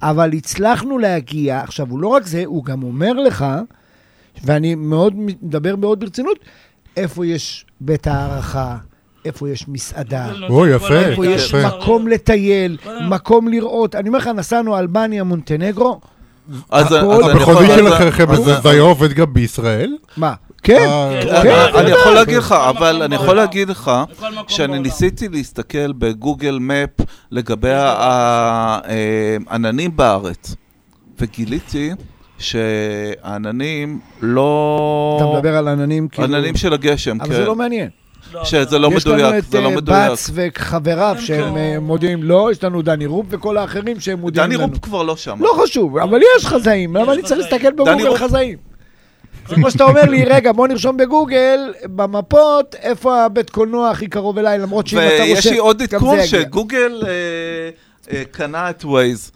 [0.01, 3.45] אבל הצלחנו להגיע, עכשיו, הוא לא רק זה, הוא גם אומר לך,
[4.43, 6.39] ואני מאוד מדבר מאוד ברצינות,
[6.97, 8.77] איפה יש בית הערכה,
[9.25, 11.55] איפה יש מסעדה, נותן כל יפה, איפה יש.
[11.55, 12.77] מקום לטייל.
[13.09, 13.95] מקום לראות.
[13.95, 15.99] אני אומר לך, נסענו אלבניה, מונטנגרו,
[16.69, 16.97] אז אני
[17.41, 17.57] יכול...
[17.57, 18.25] אז- שלכם
[18.63, 19.95] זה היה עובד גם בישראל?
[20.17, 20.33] מה?
[20.63, 22.13] כן, אה, כן, אני- כן, יכול כן.
[22.13, 23.35] להגיד לך, אבל אני יכול.
[23.35, 23.91] להגיד לך
[24.47, 24.79] שאני.
[24.79, 26.89] ניסיתי להסתכל בגוגל מפ
[27.31, 27.83] לגבי יש
[29.47, 30.55] העננים בארץ,
[31.19, 31.91] וגיליתי
[32.39, 35.17] שהעננים לא...
[35.21, 36.27] אתה מדבר על עננים כאילו...
[36.27, 37.35] עננים של הגשם, אבל כן.
[37.35, 37.89] זה לא מעניין.
[38.33, 40.11] לא, שזה לא יש לנו מדויק, את זה לא אה, מדויק.
[40.11, 41.57] בץ וחבריו שהם.
[41.57, 44.67] אה, מודיעים לא, יש לנו דני רופ וכל האחרים שהם מודיעים דני לנו.
[44.67, 45.37] רופ כבר לא שם.
[45.39, 47.39] לא חשוב, אבל יש חזאים, למה יש אני צריך.
[47.51, 48.57] להסתכל דני בגוגל חזאים?
[49.49, 54.37] זה כמו שאתה אומר לי, רגע, בוא נרשום בגוגל, במפות, איפה הבית קולנוע הכי קרוב
[54.37, 56.25] אליי, למרות שאם אתה רושם, ויש לי עוד עדכון.
[56.25, 57.09] שגוגל אה,
[58.17, 59.31] אה, קנה את ווייז.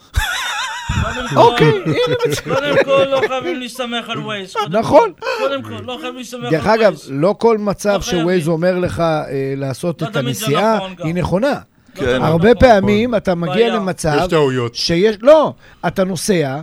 [1.35, 4.53] אוקיי, הנה, קודם כל לא חייבים להסתמך על ווייז.
[4.69, 5.11] נכון.
[5.39, 6.63] קודם כל, לא חייבים להסתמך על ווייז.
[6.63, 8.01] דרך אגב, לא כל מצב לא.
[8.01, 9.23] שווייז אומר לך אה,
[9.57, 10.93] לעשות לא את הנסיעה, נכון.
[11.03, 11.47] היא נכונה.
[11.95, 12.21] לא כן.
[12.21, 12.59] הרבה נכון.
[12.59, 13.75] פעמים אתה מגיע.
[13.75, 14.75] למצב יש טעויות.
[14.75, 15.53] שיש, לא,
[15.87, 16.59] אתה נוסע,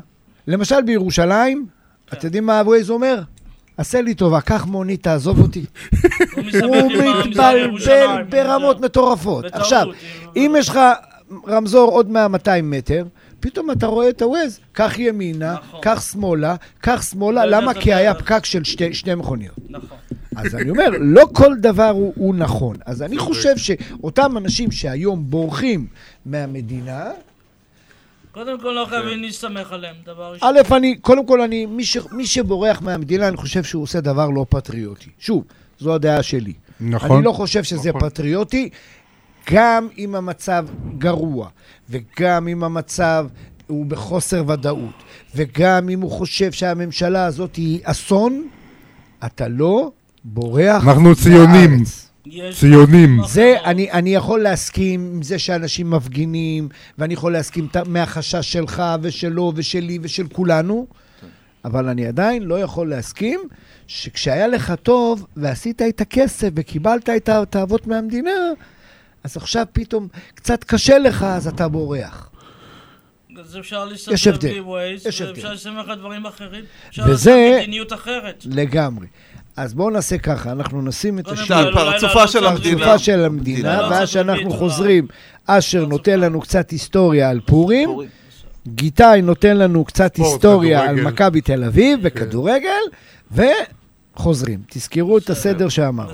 [0.46, 1.66] למשל בירושלים,
[2.12, 3.20] אתם יודעים מה הווייז אומר?
[3.77, 5.65] עשה לי טובה, קח מונית, תעזוב אותי.
[6.35, 6.45] הוא
[7.25, 8.23] מתבלבל.
[8.29, 9.45] ברמות מטורפות.
[9.53, 9.87] עכשיו,
[10.37, 10.79] אם יש לך
[11.49, 13.05] רמזור עוד 100-200 מטר,
[13.41, 15.81] פתאום אתה רואה את הווייז, קח ימינה, נכון.
[15.83, 17.75] קח שמאלה, קח שמאלה, לא למה?
[17.75, 18.15] כי היה.
[18.15, 19.57] פקק של שתי שתי מכוניות.
[19.69, 19.99] נכון.
[20.37, 22.77] אז אני אומר, לא כל דבר הוא, הוא נכון.
[22.87, 25.87] אז אני חושב שאותם אנשים שהיום בורחים
[26.27, 27.05] מהמדינה,
[28.35, 30.49] קודם כל לא חייבים להסתמך עליהם, דבר ראשון.
[30.57, 34.31] א', אני, קודם כל, אני, מי, ש, מי שבורח מהמדינה, אני חושב שהוא עושה דבר
[34.31, 35.11] לא פטריוטי.
[35.18, 35.44] שוב,
[35.79, 36.53] זו הדעה שלי.
[36.81, 37.16] נכון.
[37.16, 38.01] אני לא חושב שזה נכון.
[38.01, 38.68] פטריוטי,
[39.51, 40.66] גם אם המצב
[40.99, 41.49] גרוע,
[41.90, 43.27] וגם אם המצב
[43.66, 45.03] הוא בחוסר ודאות,
[45.35, 48.49] וגם אם הוא חושב שהממשלה הזאת היא אסון,
[49.27, 49.90] אתה לא
[50.25, 51.70] בורח אנחנו ציונים.
[51.70, 52.11] מהארץ.
[52.53, 53.21] ציונים.
[53.29, 59.53] זה, אני, אני יכול להסכים עם זה שאנשים מפגינים, ואני יכול להסכים מהחשש שלך ושלו
[59.57, 60.87] ושלי ושל כולנו,
[61.65, 63.41] אבל אני עדיין לא יכול להסכים
[63.87, 68.31] שכשהיה לך טוב ועשית את הכסף וקיבלת את התאוות מהמדינה,
[69.25, 72.31] אז עכשיו פתאום קצת קשה לך, אז אתה בורח.
[73.41, 74.51] אז אפשר יש להסתכל הבדל.
[74.51, 75.07] בלי ווייז.
[75.07, 76.65] ואפשר להסתמך על דברים אחרים.
[76.89, 78.45] אפשר לעשות מדיניות אחרת.
[78.51, 79.07] לגמרי.
[79.57, 81.75] אז בואו נעשה ככה, אנחנו נשים את קודם השיר.
[81.75, 82.79] פרצופה של המדינה.
[82.79, 83.88] פרצופה של המדינה, מדינה.
[83.90, 85.07] ואז שאנחנו חוזרים,
[85.47, 86.21] אשר נותן.
[86.21, 87.90] לנו קצת היסטוריה על פורים.
[88.69, 91.01] גיטאי נותן לנו קצת היסטוריה על.
[91.01, 92.83] מכבי תל אביב וכדורגל,
[93.33, 94.61] וחוזרים.
[94.71, 96.12] תזכרו את הסדר שאמרנו.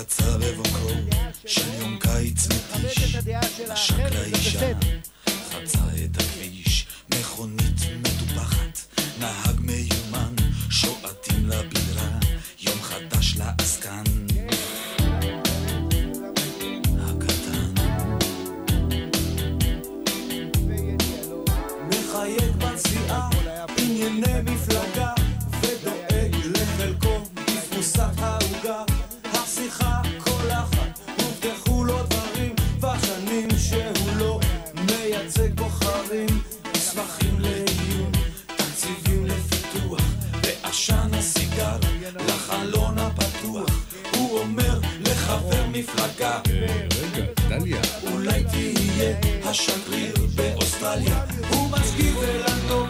[0.00, 0.90] יצא בבוקרו
[1.46, 3.14] של יום קיץ מתיש,
[3.72, 4.72] נשק לאישה,
[5.50, 8.78] חצה את הכביש, מכונית מטופחת,
[9.18, 10.34] נהג מיומן,
[10.70, 12.18] שועטים לבירה,
[12.60, 14.09] יום חדש לעסקן.
[45.80, 46.40] לחבר
[47.50, 47.80] מפלגה,
[48.12, 51.24] אולי תהיה השגריר באוסטרליה.
[51.50, 52.89] הוא משכיב אלנדו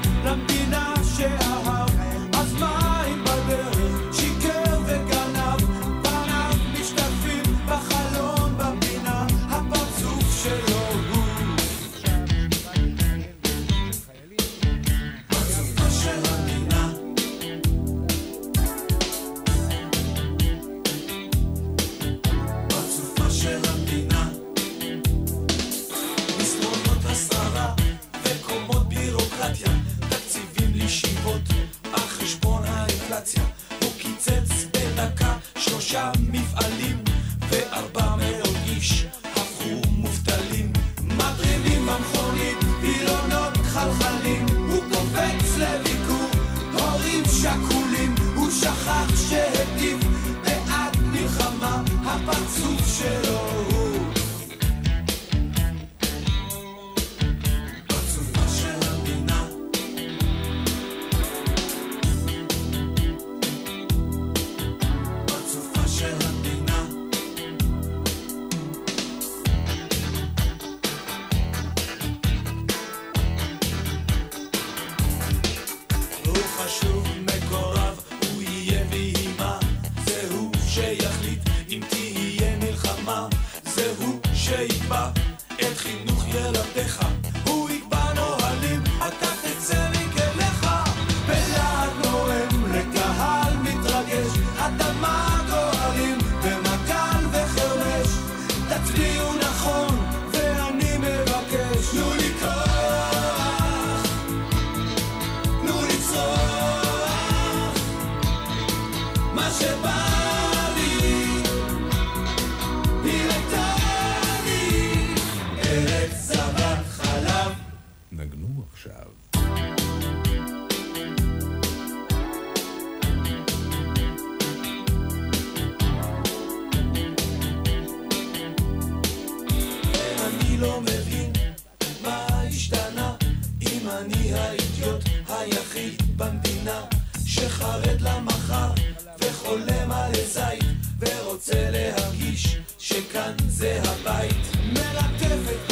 [133.98, 136.81] אני האידיוט היחיד במדינה
[137.26, 138.72] שחרד למחר
[139.20, 140.64] וחולם על זית
[140.98, 144.57] ורוצה להרגיש שכאן זה הבית.
[144.72, 145.70] מלטף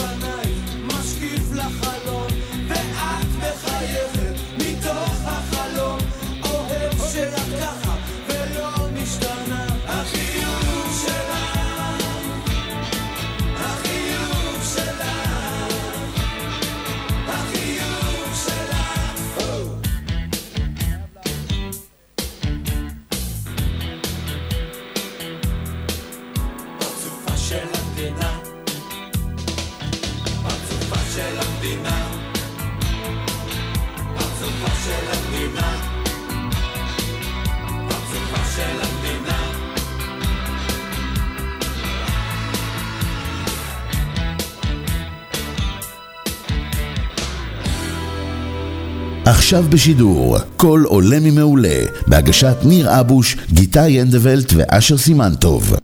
[49.48, 55.74] עכשיו בשידור, כל עולה ממעולה, בהגשת ניר אבוש, גיטה ינדבלט ואשר סימנטוב.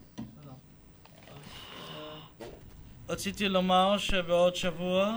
[3.09, 5.12] רציתי לומר שבעוד שבוע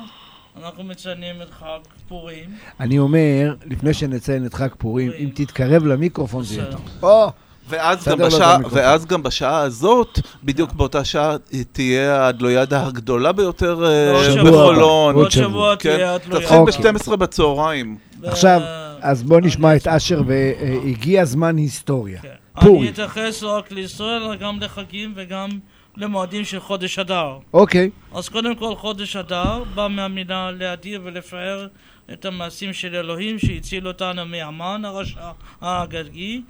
[0.64, 2.50] אנחנו מציינים את חג פורים.
[2.80, 6.72] אני אומר, לפני שנציין את חג פורים, אם תתקרב למיקרופון זה יהיה.
[6.72, 6.82] טוב.
[7.04, 7.32] או,
[7.70, 8.58] ואז גם, בשעה.
[8.72, 11.36] ואז גם בשעה הזאת, בדיוק באותה שעה,
[11.72, 15.16] תהיה הדלוידה הגדולה ביותר אה, בעוד שבוע בחולון.
[15.16, 16.42] עוד שבוע כן, תהיה התלויה.
[16.42, 16.92] תתחיל אוקיי.
[16.92, 18.07] ב-12 בצהריים.
[18.24, 22.22] עכשיו, ו- אז בוא נשמע את אשר, והגיע זמן היסטוריה.
[22.22, 22.30] כן.
[22.62, 22.82] פורים.
[22.82, 25.50] אני אתייחס לא רק לישראל, אלא גם לחגים וגם
[25.98, 27.38] למועדים של חודש אדר.
[27.54, 31.68] אוקיי, אז קודם כל חודש אדר בא מהמילה להדיר ולפאר
[32.14, 36.42] את המעשים של אלוהים שהציל אותנו מהמן הרשע האגגי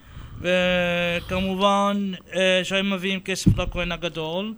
[0.41, 4.53] וכמובן אה, שהיו מביאים כסף לכהן הגדול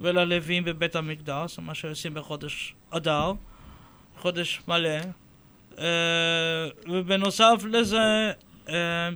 [0.00, 3.32] וללווים בבית המקדש, מה שעושים בחודש אדר,
[4.18, 4.98] חודש מלא.
[5.78, 8.32] אה, ובנוסף לזה,
[8.68, 9.08] אה,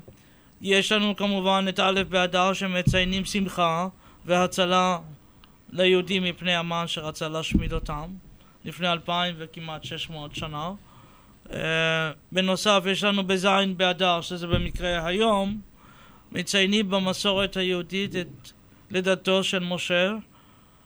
[0.61, 3.89] יש לנו כמובן את א' באדר שמציינים שמחה
[4.25, 4.99] והצלה
[5.71, 8.11] ליהודים מפני המן שרצה להשמיד אותם
[8.65, 10.71] לפני אלפיים וכמעט שש מאות שנה.
[11.47, 11.55] Uh,
[12.33, 15.61] בנוסף יש לנו בזין באדר, שזה במקרה היום,
[16.33, 18.51] מציינים במסורת היהודית את
[18.91, 20.13] לידתו של משה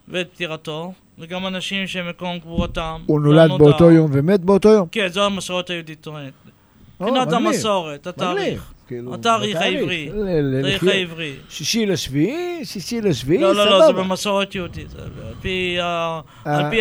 [0.08, 3.58] ואת פטירתו, וגם אנשים שמקום קבורתם הוא לא נולד.
[3.58, 4.88] באותו יום ומת באותו יום.
[4.92, 6.32] כן, זו המסורת היהודית טוענת.
[7.00, 7.32] מבחינת.
[7.32, 8.06] המסורת.
[8.06, 8.72] התאריך.
[8.86, 9.56] כאילו, התאריך.
[9.56, 10.10] העברי.
[10.10, 10.82] התאריך.
[10.82, 11.32] העברי.
[11.48, 13.64] שישי לשביעי, שישי לשביעי, לא, סבבה.
[13.64, 14.94] לא, לא, זה במסורת יהודית.
[14.94, 16.20] על פי אה,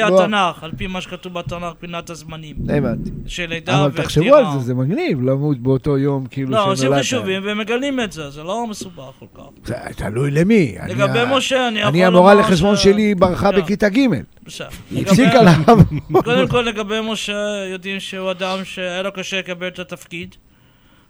[0.09, 0.23] לא.
[0.23, 2.55] התנ"ך, על פי מה שכתוב בתנ"ך, פינת הזמנים.
[2.69, 3.09] הבנתי.
[3.27, 4.05] של לידה אבל ופטירה.
[4.05, 7.01] תחשבו על זה, זה מגניב למות באותו יום, כאילו לא, עושים שנולדת.
[7.01, 9.43] חישובים ומגלים את זה, זה לא מסובך כל כך.
[9.65, 10.75] זה תלוי למי.
[10.87, 13.61] לגבי משה, אני יכול אני המורה לומר לחשבון שלי ברחה כן.
[13.61, 13.99] בכיתה ג'.
[14.45, 14.67] בסדר.
[15.01, 15.85] הפסיקה לעבוד.
[16.23, 20.35] קודם כל לגבי משה, יודעים שהוא אדם שהיה לו קשה לקבל את התפקיד,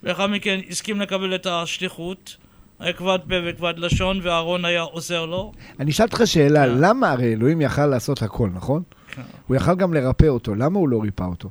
[0.05, 2.37] ולאחר מכן הסכים לקבל את השליחות,
[2.79, 5.51] היה כבד פה וכבד לשון, ואהרון היה עוזר לו.
[5.79, 6.71] אני אשאל אותך שאלה, כן.
[6.77, 8.83] למה הרי אלוהים יכל לעשות הכל, נכון?
[9.07, 9.21] כן.
[9.47, 11.49] הוא יכל גם לרפא אותו, למה הוא לא ריפא אותו?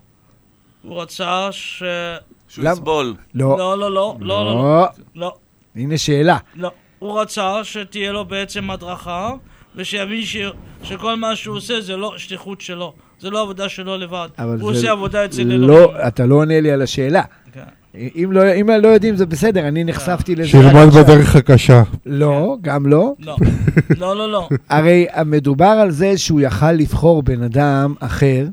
[0.83, 1.83] הוא רצה ש...
[2.49, 2.64] שהוא?
[2.69, 3.14] יסבול.
[3.35, 3.59] לא.
[3.59, 4.88] לא, לא, לא, לא, לא, לא.
[5.14, 5.35] לא,
[5.77, 6.38] הנה שאלה.
[6.55, 6.71] לא.
[6.99, 9.31] הוא רצה שתהיה לו בעצם הדרכה,
[9.77, 10.37] ושיבין ש...
[10.83, 14.29] שכל מה שהוא עושה זה לא שליחות שלו, זה לא עבודה שלו לבד.
[14.38, 16.07] הוא זה עושה עבודה אצל לא, אלוהים.
[16.09, 17.23] אתה לא עונה לי על השאלה.
[17.53, 17.84] כן.
[17.97, 20.49] אם לא, אם לא יודעים זה בסדר, אני נחשפתי לזה.
[20.49, 20.87] שילמד.
[20.87, 21.83] בדרך הקשה.
[22.07, 23.15] לא, גם לא.
[23.19, 23.37] לא,
[23.99, 24.49] לא, לא, לא.
[24.69, 28.47] הרי מדובר על זה שהוא יכל לבחור בן אדם אחר,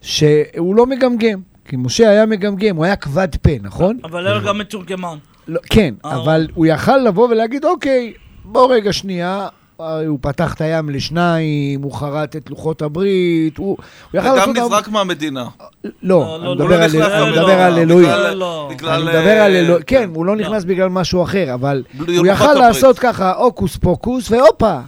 [0.00, 1.40] שהוא לא מגמגם.
[1.68, 3.98] כי משה היה מגמגם, הוא היה כבד פה, נכון?
[4.04, 5.18] אבל היה גם מתורגמן.
[5.48, 8.12] לא, כן, אה, אבל הוא יכל לבוא ולהגיד, אוקיי,
[8.44, 9.48] בוא רגע שנייה, אה,
[9.82, 13.76] הוא פתח את הים לשניים, הוא חרט את לוחות הברית, הוא, הוא
[14.20, 14.56] יכל וגם לעשות...
[14.56, 15.44] נזרק מהמדינה.
[15.84, 18.08] לא, לא, אני לא, מדבר לא על- מדבר על אלוהים.
[18.10, 22.54] אני מדבר על אלוהים, כן, הוא לא נכנס בגלל משהו אחר, אבל הוא יכל.
[22.54, 24.78] לעשות ככה הוקוס פוקוס, והופה,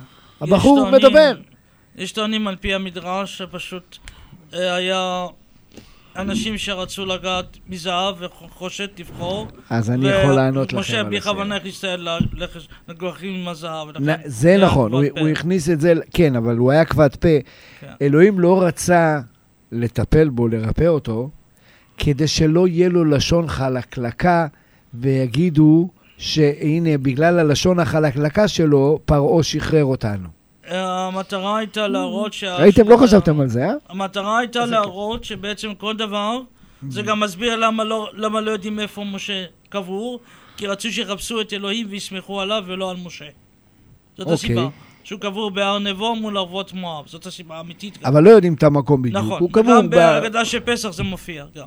[0.40, 1.32] הבחור מדבר.
[1.96, 3.96] יש טוענים על פי המדרש שפשוט
[4.54, 5.26] אה, היה
[6.16, 9.46] אנשים שרצו לגעת מזהב וחושת לבחור.
[9.70, 12.16] אז אני יכול לענות לכם משה על בכוונה השאלה.
[12.16, 13.88] הכניס את היד לגוחים עם הזהב.
[14.24, 14.92] זה נכון.
[14.92, 17.28] הוא הכניס את זה, כן, אבל הוא היה כבד פה.
[17.80, 17.92] כן.
[18.02, 19.20] אלוהים לא רצה
[19.72, 21.30] לטפל בו, לרפא אותו,
[21.98, 24.46] כדי שלא יהיה לו לשון חלקלקה,
[24.94, 30.39] ויגידו שהנה, בגלל הלשון החלקלקה שלו, פרעה שחרר אותנו.
[30.70, 32.56] המטרה הייתה להראות שה...
[32.56, 32.88] ראיתם?
[32.88, 33.72] לא חשבתם על זה, אה?
[33.88, 36.40] המטרה הייתה להראות שבעצם כל דבר,
[36.88, 40.20] זה גם מסביר למה לא, למה לא יודעים איפה משה קבור,
[40.56, 43.24] כי רצו שיחפשו את אלוהים ויסמכו עליו ולא על משה.
[44.16, 44.32] זאת אוקיי.
[44.34, 44.68] הסיבה.
[45.04, 48.10] שהוא קבור בהר נבו מול ערבות מואב, זאת הסיבה האמיתית גם.
[48.12, 49.24] אבל לא יודעים את המקום בדיוק.
[49.24, 51.66] נכון, הוא קבור, גם ב- בהגדה של פסח זה מופיע גם.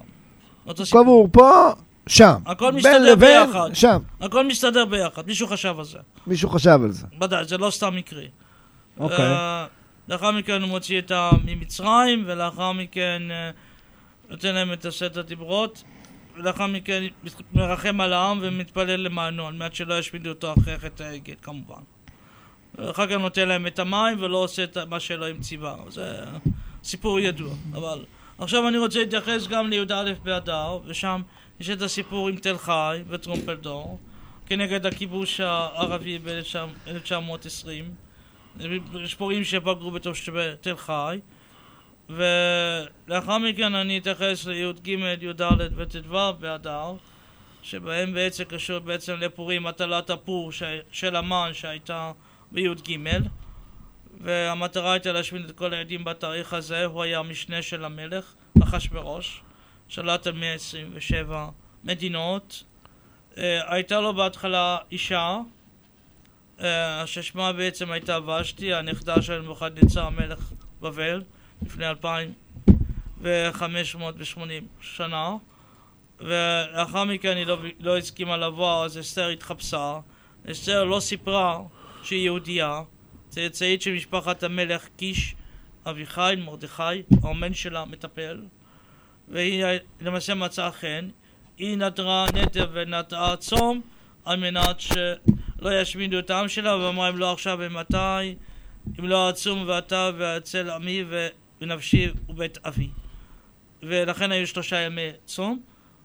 [0.66, 0.74] הוא.
[0.92, 1.72] קבור פה,
[2.08, 2.36] שם.
[2.46, 3.70] הכל מסתדר ביחד.
[3.74, 4.00] שם.
[4.22, 5.98] הכל מסתדר ביחד, מישהו חשב על זה.
[6.28, 7.08] מישהו חשב על זה.
[7.22, 8.28] ודאי, זה לא סתם מקרי.
[8.98, 9.26] אוקיי.
[9.26, 9.66] אה,
[10.08, 13.52] לאחר מכן הוא מוציא את העם ממצרים, ולאחר מכן אה,
[14.30, 15.84] נותן להם את עשרת הדיברות,
[16.36, 17.04] ולאחר מכן
[17.54, 21.82] מרחם על העם ומתפלל למענו, על מנת שלא ישמידו אותו אחרי חטא העגל, כמובן.
[22.76, 25.76] ואחר כך נותן להם את המים ולא עושה את מה שאלוהים ציווה.
[25.90, 26.24] זה
[26.84, 28.06] סיפור ידוע, אבל...
[28.38, 31.22] עכשיו אני רוצה להתייחס גם לי"א באדר, ושם
[31.60, 34.00] יש את הסיפור עם תל חי וטרומפלדור,
[34.46, 37.68] כנגד הכיבוש הערבי ב-1920.
[39.04, 39.44] יש פורעים
[39.94, 41.20] בתושבי תל חי,
[42.10, 44.88] ולאחר מכן אני אתייחס לי"ג,
[45.22, 45.42] י"ד
[45.76, 46.94] וט"ו באדר,
[47.62, 50.64] שבהם בעצם קשור בעצם לפורים, הטלת הפור ש...
[50.92, 52.12] של המן שהייתה
[52.52, 52.98] בי"ג,
[54.22, 59.42] והמטרה הייתה להשמיד את כל העדים בתאריך הזה, הוא היה המשנה של המלך, אחשוורוש,
[59.88, 61.50] שלט על 127
[61.84, 62.64] מדינות.
[63.38, 65.38] אה, הייתה לו בהתחלה אישה,
[67.06, 70.52] ששמה בעצם הייתה ושתי, הנכדה של נבוכדנצר מלך
[70.82, 71.22] בבל,
[71.62, 75.36] לפני 2580 שנה,
[76.20, 80.00] ולאחר מכן היא לא, לא הסכימה לבוא, אז אסתר התחפשה.
[80.52, 81.60] אסתר לא סיפרה
[82.04, 82.82] שהיא יהודייה,
[83.30, 85.36] צאצאית של משפחת המלך קיש,
[85.86, 86.84] אביחיל, מרדכי,
[87.24, 88.42] האומן שלה מטפל,
[89.28, 89.66] והיא
[90.02, 91.10] למעשה מצאה חן.
[91.58, 93.82] היא נדרה נטר ונטעה צום
[94.26, 98.36] על מנת שלא ישמידו את העם שלה, ואמרה אם לא עכשיו ומתי,
[99.00, 101.04] אם לא אצום ואתה ואצל עמי
[101.62, 102.90] ונפשי ובית אבי.
[103.84, 105.60] ולכן היו שלושה ימי צום.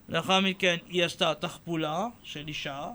[0.08, 2.86] לאחר מכן היא עשתה תחבולה של אישה,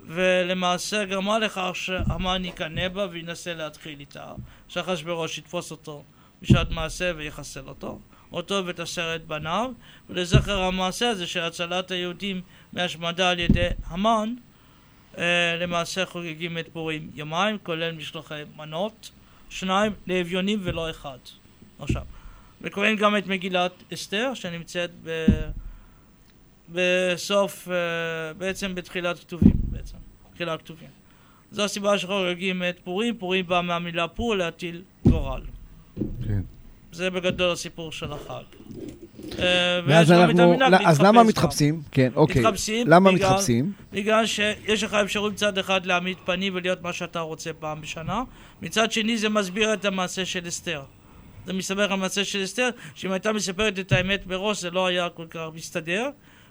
[0.00, 4.32] ולמעשה גרמה לכך שהמן יקנא בה וינסה להתחיל איתה,
[4.68, 6.04] שאחשוורוש יתפוס אותו
[6.42, 7.98] בשעת מעשה ויחסל אותו,
[8.32, 9.70] אותו ואת עשרת בניו,
[10.10, 12.42] ולזכר המעשה הזה של הצלת היהודים
[12.72, 14.34] מהשמדה על ידי המן,
[15.18, 19.10] אה, למעשה חוגגים את פורים יומיים, כולל משלוחי מנות,
[19.48, 21.18] שניים לאביונים ולא אחד.
[21.78, 22.02] עכשיו,
[22.60, 25.26] וקוראים גם את מגילת אסתר, שנמצאת ב...
[26.72, 29.96] בסוף, אה, בעצם בתחילת כתובים, בעצם,
[30.34, 30.88] תחילת כתובים.
[31.50, 35.42] זו הסיבה שחוגגים את פורים, פורים בא מהמילה פור, להטיל גורל.
[36.26, 36.42] כן.
[36.98, 38.42] זה בגדול הסיפור של החג.
[39.38, 40.56] אה, ואז אנחנו...
[40.86, 41.22] אז למה.
[41.22, 41.82] מתחפשים?
[41.90, 42.42] כן, אוקיי.
[42.42, 43.72] מתחפשים למה בגלל- מתחפשים?
[43.92, 48.22] בגלל שיש לך אפשרות מצד אחד להעמיד פנים ולהיות מה שאתה רוצה פעם בשנה,
[48.62, 50.82] מצד שני זה מסביר את המעשה של אסתר.
[51.46, 55.08] זה מסתבר על המעשה של אסתר, שאם הייתה מספרת את האמת מראש זה לא היה
[55.08, 56.10] כל כך מסתדר.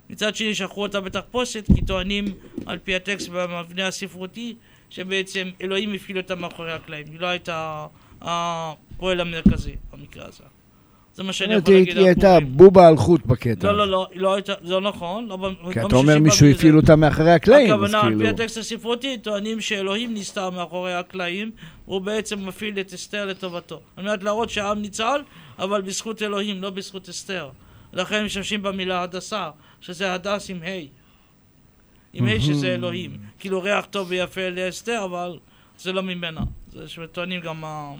[0.09, 2.25] מצד שני שלחו אותה בתחפושת, כי טוענים
[2.65, 4.55] על פי הטקסט והמבנה הספרותי,
[4.89, 7.05] שבעצם אלוהים הפעיל אותה מאחורי הקלעים.
[7.11, 7.85] היא לא הייתה
[8.21, 10.43] הפועל המרכזי במקרה הזה.
[11.17, 12.37] זה מה שאני יכול להגיד היא הייתה.
[12.39, 13.67] בובה על חוט בקטע.
[13.67, 15.27] לא, לא, לא, לא הייתה, זה לא נכון.
[15.27, 16.47] לא, כי אתה אומר מישהו.
[16.47, 18.19] הפעיל אותה מאחורי הקלעים, אז הכוונה, על כאילו...
[18.19, 21.51] פי הטקסט הספרותי, טוענים שאלוהים נסתר מאחורי הקלעים,
[21.87, 23.81] והוא בעצם מפעיל את אסתר לטובתו.
[23.95, 25.21] על מנת להראות שהעם ניצל,
[25.59, 27.49] אבל בזכות אלוהים, לא בזכות אסתר.
[27.93, 29.49] לכן משתמשים במילה הדסה,
[29.81, 30.85] שזה הדס עם ה'.
[32.13, 33.17] עם ה' שזה אלוהים.
[33.39, 35.37] כאילו ריח טוב ויפה לאסתר, אבל
[35.79, 36.41] זה לא ממנה.
[36.73, 37.63] זה שטוענים גם...
[37.65, 37.93] ה-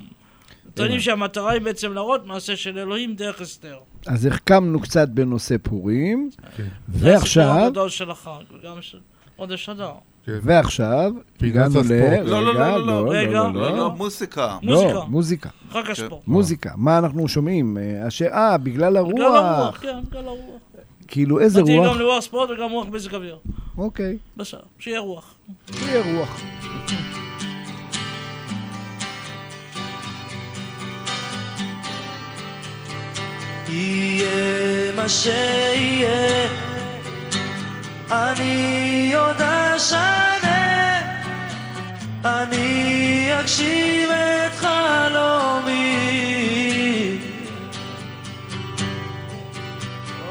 [0.74, 3.78] טוענים שהמטרה היא בעצם להראות מעשה של אלוהים דרך אסתר.
[4.08, 8.98] אז החכמנו קצת בנושא פורים, זה ועכשיו, הסיפור הגדול של החג, וגם של
[9.38, 9.92] חודש אדר.
[10.26, 10.32] כן.
[10.44, 11.12] ועכשיו,
[11.42, 11.94] הגענו ל...
[12.24, 13.78] לא, לא, רגע, לא, לא, לא, רגע, לא, לא, לא.
[13.78, 14.58] לא, מוסיקה.
[14.64, 14.94] מוזיקה.
[14.94, 15.50] לא, מוזיקה.
[15.72, 16.28] חג הספורט.
[16.28, 16.72] מוזיקה.
[16.78, 17.78] מה אנחנו שומעים?
[17.78, 19.78] אה, הש- אה, בגלל בגלל הרוח, הרוח.
[19.82, 20.62] כן, בגלל הרוח.
[21.08, 21.94] כאילו, איזה מתאים רוח?
[21.94, 23.38] גם לרוח ספורט וגם רוח מזג אוויר.
[23.78, 25.36] אוקיי, בסדר, שיהיה רוח.
[25.74, 26.42] שיהיה רוח.
[33.70, 36.48] יהיה מה שיהיה,
[38.12, 41.00] אני עוד אשנה,
[42.26, 45.78] אני אגשים את חלומי.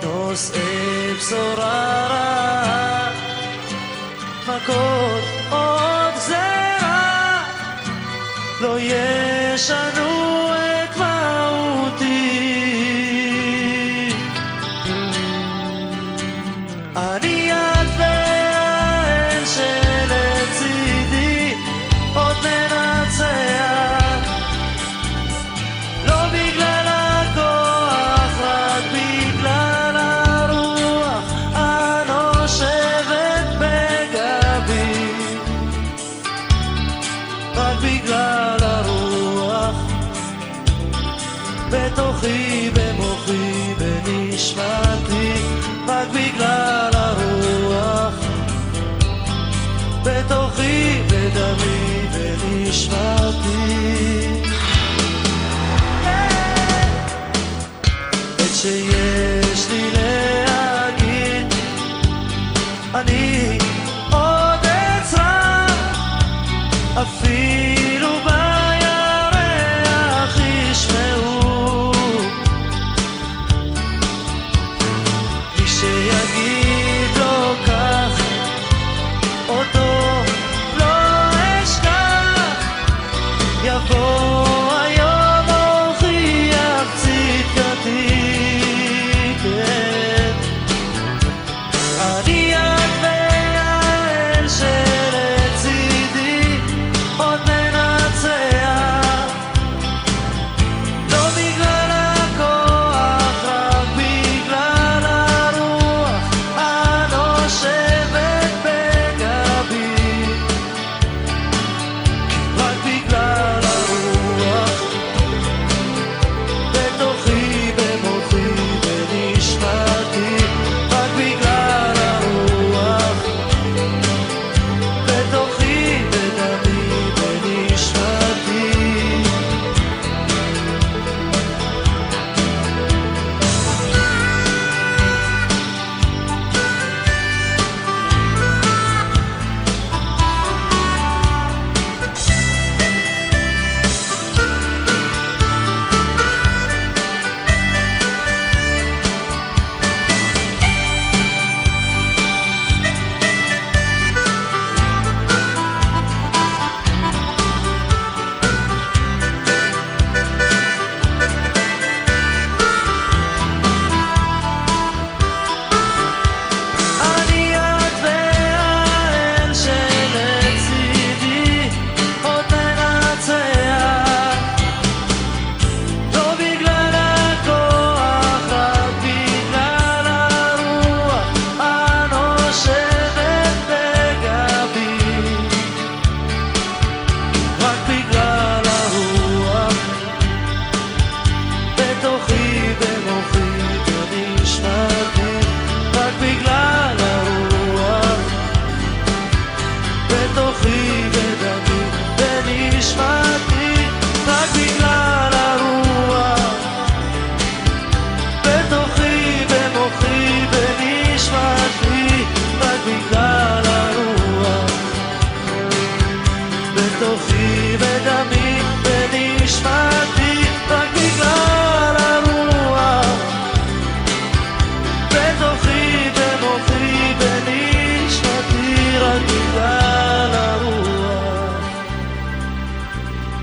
[0.03, 3.11] נושאי בשורה רעה,
[4.43, 7.43] מכות עוד גזרה,
[8.61, 10.46] לא ישנו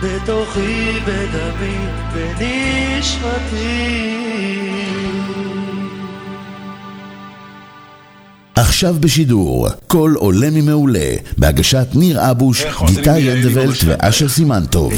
[0.03, 1.77] בתוכי, בדמי,
[2.13, 3.63] בנשמתי.
[8.55, 14.93] עכשיו בשידור, קול עולה ממעולה, בהגשת ניר אבוש, גיטה ינדבלט ואשר סימנטוב.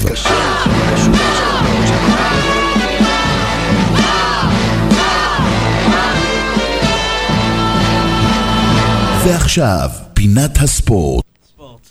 [9.26, 11.26] ועכשיו, פינת הספורט.
[11.47, 11.89] ספורט.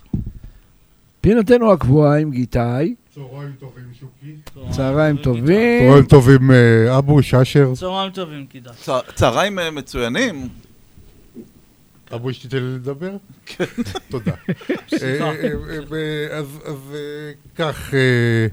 [1.20, 4.34] פינתנו הקבועה עם גיטאי, צהריים טובים, שוקי.
[4.70, 5.44] צהריים טובים.
[5.80, 7.72] צהריים טובים, אה, אבוש, אשר.
[7.74, 8.72] צהריים טובים, כדאי.
[8.80, 10.48] צה- צהריים אה, מצוינים.
[12.14, 13.10] אבוש, תיתן לי לדבר?
[13.46, 13.64] כן.
[14.10, 14.32] תודה.
[14.98, 15.24] סליחה.
[15.24, 15.48] אה, אה,
[15.92, 16.98] אה, אז אז, אה,
[17.56, 18.46] כך, אה,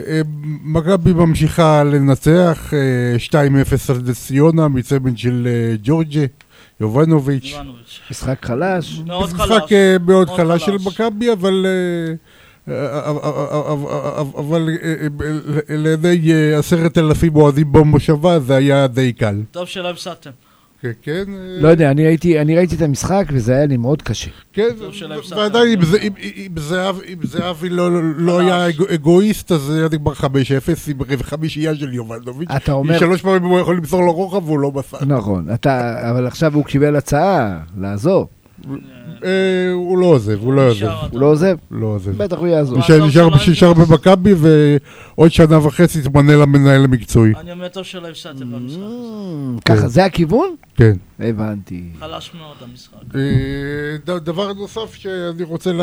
[0.00, 0.20] אה,
[0.64, 3.34] מכבי ממשיכה לנצח, אה, 2-0
[3.90, 6.24] על נס ציונה מצמד של אה, ג'ורג'ה,
[6.80, 7.54] יובנוביץ'.
[8.10, 9.00] משחק חלש.
[9.06, 9.50] מאוד חלש.
[9.50, 10.76] משחק אה, מאוד חלש של.
[10.86, 11.66] מכבי, אבל...
[14.38, 15.06] אבל אה,
[15.70, 19.40] אה, לעיני אה, עשרת אלפים אוהדים במושבה זה היה די קל.
[19.50, 20.30] טוב שלא הפסדתם.
[20.82, 21.24] כן, כן.
[21.60, 24.30] לא יודע, אני הייתי, אני ראיתי את המשחק וזה היה לי מאוד קשה.
[24.52, 24.68] כן.
[25.36, 28.38] ועדיין אם זה- אם- אם זהב- אם זהבי לא- לא- לא.
[28.40, 30.24] היה אגו- אגואיסט, אז זה היה נגמר 5-0
[30.88, 32.48] עם רבע חמישייה של יובנוביץ'.
[32.56, 35.04] אתה אומר- שלוש פעמים הוא יכול למסור לו רוחב והוא לא מסר.
[35.06, 35.46] נכון,
[36.10, 38.26] אבל עכשיו הוא קיבל הצעה לעזוב.
[39.24, 39.30] אה,
[39.72, 40.86] הוא לא עוזב, הוא לא עוזב.
[41.10, 41.56] הוא לא עוזב?
[41.70, 42.10] לא עוזב.
[42.22, 42.78] בטח הוא יעזוב.
[43.48, 47.32] נשאר- במכבי ועוד שנה וחצי תמנה למנהל המקצועי.
[47.40, 48.78] אני אומר טוב שלא הפסדתם במשחק.
[48.80, 50.54] Mm, ככה, זה הכיוון?
[50.76, 50.92] כן.
[51.20, 51.82] הבנתי.
[52.00, 53.16] חלש מאוד המשחק.
[54.08, 55.80] אה, דבר נוסף שאני רוצה ל...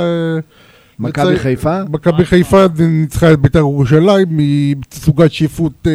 [1.00, 1.84] מכבי חיפה?
[1.90, 5.92] מכבי חיפה ניצחה את בית"ר ירושלים מתצוגת שיפוט אה,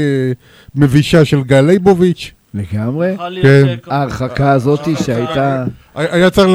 [0.75, 2.33] מבישה של גל ליבוביץ'.
[2.57, 3.17] לגמרי.
[3.43, 3.77] כן.
[3.87, 6.49] ההרחקה הזאתי שהייתה היה היה צריך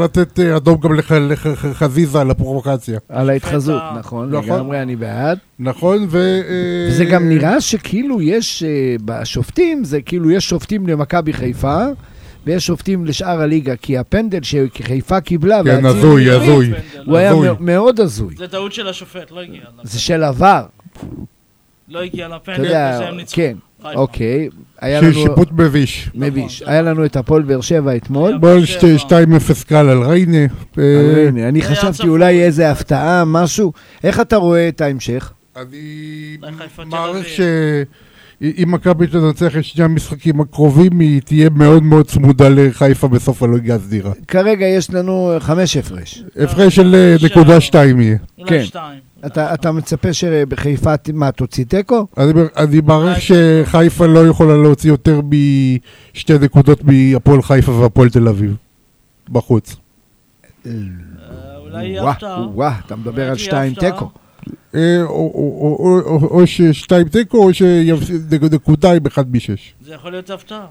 [0.00, 2.98] לתת אה, אדום גם לח- לח- לח- חזיזה על הפרובוקציה.
[3.08, 3.82] על ההתחזות.
[3.98, 4.44] נכון, נכון.
[4.58, 5.38] לגמרי, אני בעד.
[5.58, 6.18] נכון, ו...
[6.18, 8.68] אה, וזה גם נראה שכאילו יש, אה,
[9.04, 11.84] בשופטים, זה כאילו יש שופטים למכבי חיפה,
[12.46, 16.72] ויש שופטים לשאר הליגה, כי הפנדל שחיפה קיבלה, כן, הזוי, הזוי.
[17.06, 18.34] הוא היה מאוד הזוי.
[18.36, 19.60] זה טעות של השופט, לא הגיע.
[19.82, 20.62] זה של עבר,
[21.88, 23.36] לא הגיע לפנדל, וזה הם ניצחו.
[23.36, 23.56] כן.
[23.94, 24.48] אוקיי.
[24.80, 26.10] היה של לנו שיפוט מביש.
[26.14, 26.62] מביש.
[26.66, 28.38] היה לנו את הפועל באר שבע אתמול.
[28.64, 28.96] שבע.
[28.98, 30.38] 2-0 קל על ריינה.
[30.38, 32.08] אה, אבל הנה, אני חשבתי.
[32.08, 33.72] אולי איזה הפתעה, משהו.
[34.04, 35.32] איך אתה רואה את ההמשך?
[35.56, 36.36] אני
[36.86, 37.84] מעריך אביב.
[38.42, 43.74] שאם מכבי תנצח את שני המשחקים הקרובים, היא תהיה מאוד מאוד צמודה לחיפה בסוף הליגה
[43.74, 44.12] הסדירה.
[44.28, 46.24] כרגע יש לנו חמש הפרש.
[46.36, 47.28] הפרש של אה, שבע.
[47.28, 48.16] נקודה שתיים יהיה.
[48.46, 48.64] כן.
[49.26, 52.06] אתה אתה מצפה שבחיפה, מה, תוציא תיקו?
[52.18, 55.20] אני, אני מעריך שחיפה לא יכולה להוציא יותר
[56.14, 58.56] משתי נקודות מהפועל חיפה והפועל תל אביב.
[59.28, 59.76] בחוץ.
[60.66, 60.72] אה,
[61.56, 62.46] אולי הפתעה.
[62.46, 64.10] וואה, אתה מדבר על שתיים תיקו.
[64.74, 69.74] אה, או ששתיים תיקו או שנקודה עם אחד משש.
[69.84, 70.66] זה יכול להיות הפתעה.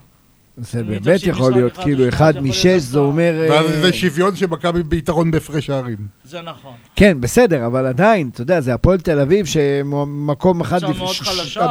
[0.58, 3.00] זה באמת יכול להיות, כאילו, אחד משש זה.
[3.00, 3.48] אומר...
[3.50, 5.98] ואז אה, זה שוויון שמכבי ביתרון בהפרש שערים.
[6.24, 6.74] זה נכון.
[6.96, 10.80] כן, בסדר, אבל עדיין, אתה יודע, זה הפועל תל אביב שמקום אחד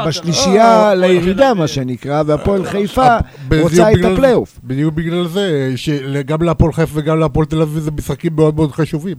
[0.07, 1.69] בשלישייה אה, לירידה, מה.
[1.69, 3.19] שנקרא, והפועל חיפה אה,
[3.63, 4.59] רוצה את הפלייאוף.
[4.65, 9.17] בדיוק בגלל זה, שגם להפועל חיפה וגם להפועל תל אביב זה משחקים מאוד מאוד חשובים.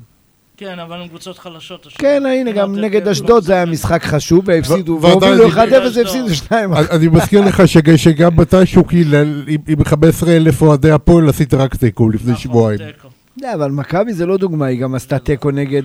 [0.61, 1.87] כן, אבל הם קבוצות חלשות.
[1.97, 4.03] כן, הנה, גם נגד אשדוד לא זה היה משחק.
[4.03, 5.97] חשוב, והפסידו, והובילו נגד 1-0 אשדוד.
[5.97, 11.29] והפסידו 2 אני מזכיר לך שג- שגם מתישהו כאילו עם- עם 15 אלף אוהדי הפועל
[11.29, 12.79] עשית רק תיקו לפני נכון, שבועיים.
[12.79, 13.07] תיקו.
[13.41, 15.83] לא, אבל מכבי זה לא דוגמה, היא גם עשתה תיקו נגד...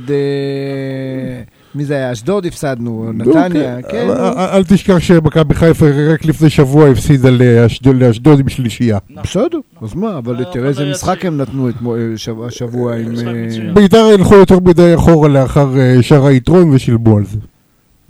[1.76, 2.12] אה, מי זה היה?
[2.12, 4.06] אשדוד הפסדנו, נתניה, נו, כן.
[4.38, 8.98] אל- תשכח שמכבי חיפה רק לפני שבוע הפסידה לאשדוד- לאשדוד עם שלישייה.
[9.10, 9.22] נכון.
[9.24, 11.24] בסדר, אז מה, אבל אבל תראה איזה לא משחק.
[11.24, 13.06] הם נתנו אה, השבוע עם...
[13.26, 13.74] אה, מצוין.
[13.74, 17.38] בית"ר הלכו יותר מדי אחורה לאחר אה, שער היתרון ושילמו על זה.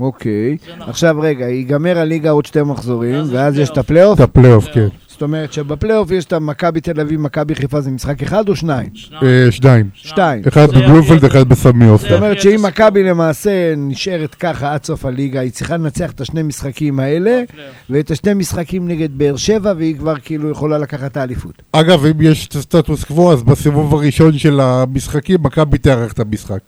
[0.00, 0.56] אוקיי.
[0.76, 0.88] נכון.
[0.88, 4.20] עכשיו רגע, ייגמר הליגה עוד שתי מחזורים, ואז יש את פלייאוף.
[4.20, 4.64] הפלייאוף?
[4.64, 5.05] את הפלייאוף, כן.
[5.16, 8.88] זאת אומרת שבפלייאוף יש את המכבי תל אביב, מכבי חיפה זה משחק אחד או שניים?
[8.94, 9.22] שניים.
[9.24, 9.88] אה, שניים.
[9.94, 10.42] שתיים.
[10.48, 12.08] אחד יביא- אחד בסמי עופר.
[12.08, 12.62] זאת אומרת את שאם.
[12.62, 17.42] מכבי למעשה נשארת ככה עד סוף הליגה, היא צריכה לנצח את השני משחקים האלה.
[17.90, 21.62] ואת השני משחקים נגד באר שבע, והיא כבר כאילו יכולה לקחת את האליפות.
[21.72, 26.58] אגב, אם יש סטטוס קוו, אז בסיבוב הראשון של המשחקים, מכבי תארך את המשחק.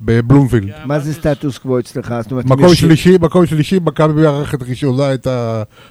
[0.00, 0.66] בבלומפילד.
[0.66, 2.14] כן, מה זה סטטוס קוו אצלך?
[2.22, 5.26] זאת אומרת, מקום שלישי, מקום שלישי, מכבי מארחת ראשונה את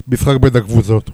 [0.07, 1.09] המשחק בין הקבוצות.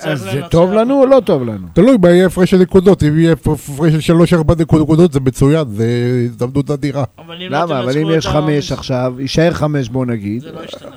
[0.00, 1.00] אז זה טוב לנו.
[1.00, 1.66] או לא טוב לנו?
[1.72, 5.86] תלוי מה יהיה הפרש הנקודות, אם יהיה הפרש של שלוש-ארבע נקודות זה מצוין, זה
[6.24, 7.04] הזדמנות אדירה.
[7.28, 7.80] לא למה?
[7.80, 10.90] אבל אם יש את חמש ה- עכשיו, יישאר חמש בוא נגיד, זה לא ישתנה.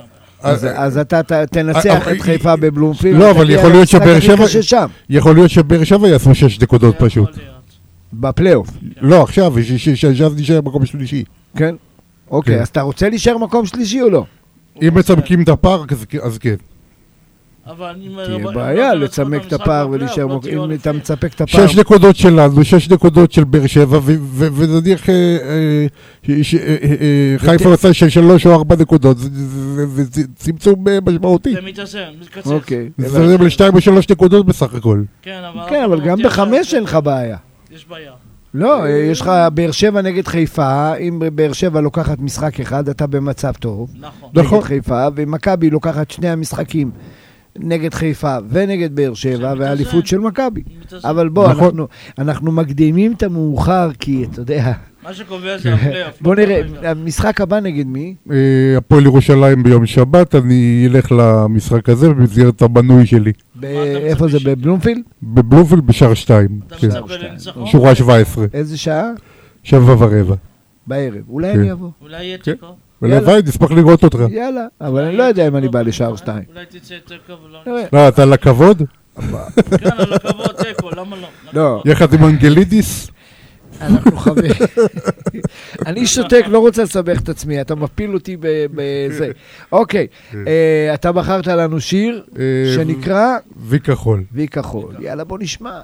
[0.43, 1.21] אז- אה, אז אתה
[1.51, 3.19] תנצח אה, את חיפה בבלומפילד.
[3.19, 6.91] לא, אבל יכול להיות שבאר שבע- קשה שם, יכול להיות שבאר שבע יעשו שש נקודות
[6.99, 7.29] זה יכול פשוט.
[8.13, 8.69] בפלייאוף,
[9.01, 9.53] לא, עכשיו,
[9.95, 11.23] שאז נשאר מקום שלישי.
[11.57, 11.75] כן?
[12.31, 12.61] אוקיי, כן.
[12.61, 14.25] אז אתה רוצה להישאר מקום שלישי או לא?
[14.81, 16.55] אם מצמקים את הפער, אז- אז כן.
[18.25, 20.91] תהיה בעיה לצמק את הפער ולהישאר לא תהיו אם אתה.
[20.91, 21.67] מצפק את הפער.
[21.67, 23.99] שש נקודות שלנו, שש נקודות של באר שבע,
[24.55, 25.01] ונניח
[27.37, 29.29] חיפה עושה של שלוש או ארבע נקודות, זה-
[30.35, 31.53] צמצום אה, משמעותי.
[31.53, 32.47] זה מתאזן, מתקצץ.
[32.47, 32.89] אוקיי.
[32.97, 35.03] זה זורם לשתיים או שלוש נקודות בסך הכל.
[35.21, 35.69] כן, אבל...
[35.69, 37.37] כן, גם בחמש אין לך בעיה.
[37.71, 38.11] יש בעיה.
[38.53, 43.53] לא, יש לך באר שבע נגד חיפה, אם באר שבע לוקחת משחק אחד, אתה במצב
[43.53, 43.89] טוב.
[43.99, 44.29] נכון.
[44.33, 44.57] נכון.
[44.57, 46.91] נגד חיפה, ומכבי לוקחת שני המשחקים
[47.55, 49.53] נגד חיפה ונגד באר שבע.
[49.57, 50.63] והאליפות של מכבי.
[51.03, 51.63] אבל בוא, נכון.
[51.63, 54.73] אנחנו, אנחנו מקדימים את המאוחר, כי אתה יודע,
[55.03, 56.21] מה שקובע זה הפלייאוף.
[56.21, 56.85] בוא לא נראה, הפלייאוף.
[56.85, 58.15] המשחק הבא נגד מי?
[58.31, 58.37] אה,
[58.77, 63.31] הפועל ירושלים ביום שבת, אני אלך למשחק הזה במסגרת המנוי שלי.
[63.63, 65.01] איפה זה, בבלומפילד?
[65.23, 66.59] בבלומפילד בשער שתיים.
[66.67, 66.87] אתה כן.
[66.87, 67.65] מצפה לניצחון?
[67.67, 69.09] שורה 17, איזה שעה?
[69.63, 70.35] שבע ורבע.
[70.87, 71.21] בערב.
[71.29, 71.59] אולי כן.
[71.59, 71.89] אני אבוא.
[72.01, 72.51] אולי יהיה כן.
[72.51, 72.67] תיקו?
[73.01, 74.19] ולוואי, נשמח לראות אותך.
[74.29, 76.43] יאללה, אבל אני לא יודע אם אני בא לשער שתיים.
[76.53, 77.59] אולי תצא תיקו ולא...
[77.67, 77.83] נראה.
[77.93, 78.83] לא, אתה לכבוד?
[79.15, 81.27] כן, על הכבוד תיקו, למה לא?
[81.53, 83.11] לא, יחד עם אנגלידיס?
[83.81, 84.51] אנחנו חברים.
[85.85, 89.31] אני שותק, לא רוצה לסבך את עצמי, אתה מפיל אותי ב- בזה.
[89.71, 90.07] אוקיי,
[90.47, 92.43] אה, אתה בחרת לנו שיר אה,
[92.75, 94.23] שנקרא וי כחול.
[94.33, 94.95] וי כחול.
[94.99, 95.79] יאללה, בוא נשמע.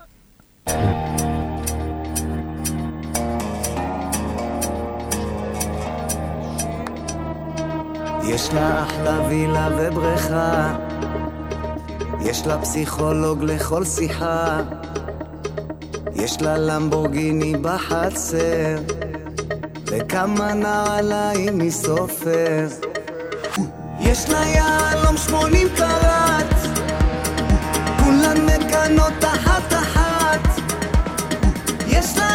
[8.28, 10.76] יש לה אחלה וילה ובריכה,
[12.22, 14.62] יש לה פסיכולוג לכל שיחה,
[16.16, 18.76] יש לה למבורגיני בחצר,
[19.86, 22.68] וכמה נעליים מסופר.
[24.00, 26.56] יש לה יהלום שמונים קראט,
[28.04, 30.62] כולן מקנות אחת אחת.
[31.88, 32.35] יש לה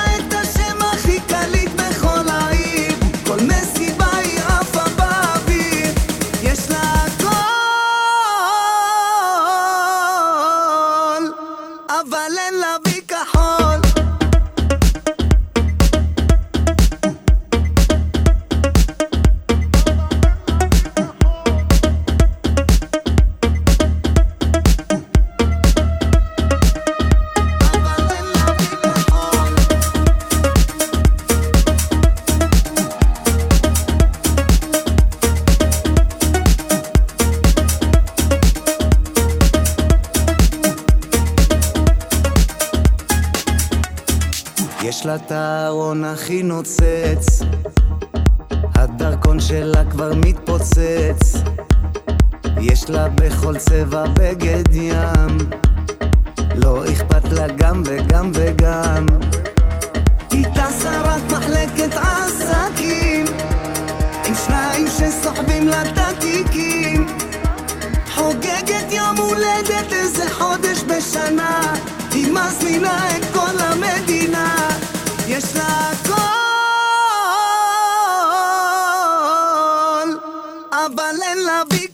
[45.04, 47.42] לה את הארון הכי נוצץ,
[48.74, 51.34] הדרכון שלה כבר מתפוצץ.
[52.60, 55.38] יש לה בכל צבע בגד ים,
[56.54, 59.06] לא אכפת לה גם וגם וגם.
[60.54, 63.24] טסה רק מחלקת עסקים,
[64.26, 67.06] עם שניים שסוחבים לה את התיקים.
[68.14, 71.74] חוגגת יום הולדת איזה חודש בשנה
[72.12, 74.68] היא מזמינה את כל המדינה.
[75.28, 76.12] יש לה הכל
[80.72, 81.86] אבל אין לה וי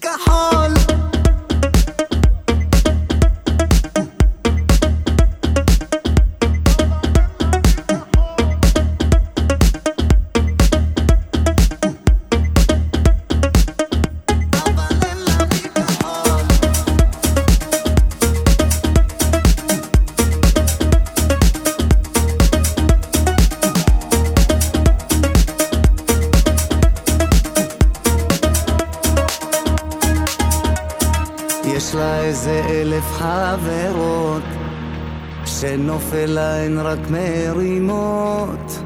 [36.87, 38.79] רק מרימות.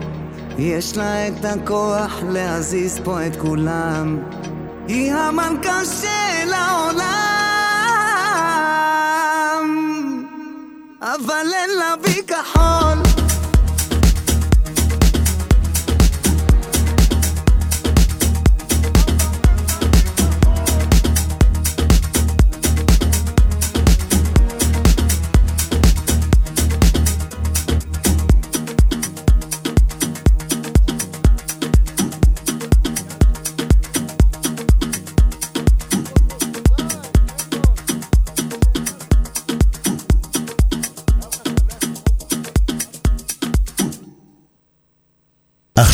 [0.58, 4.20] יש לה את הכוח להזיז פה את כולם.
[4.88, 7.32] היא המלכה של העולם.
[11.02, 12.22] אבל אין לה וי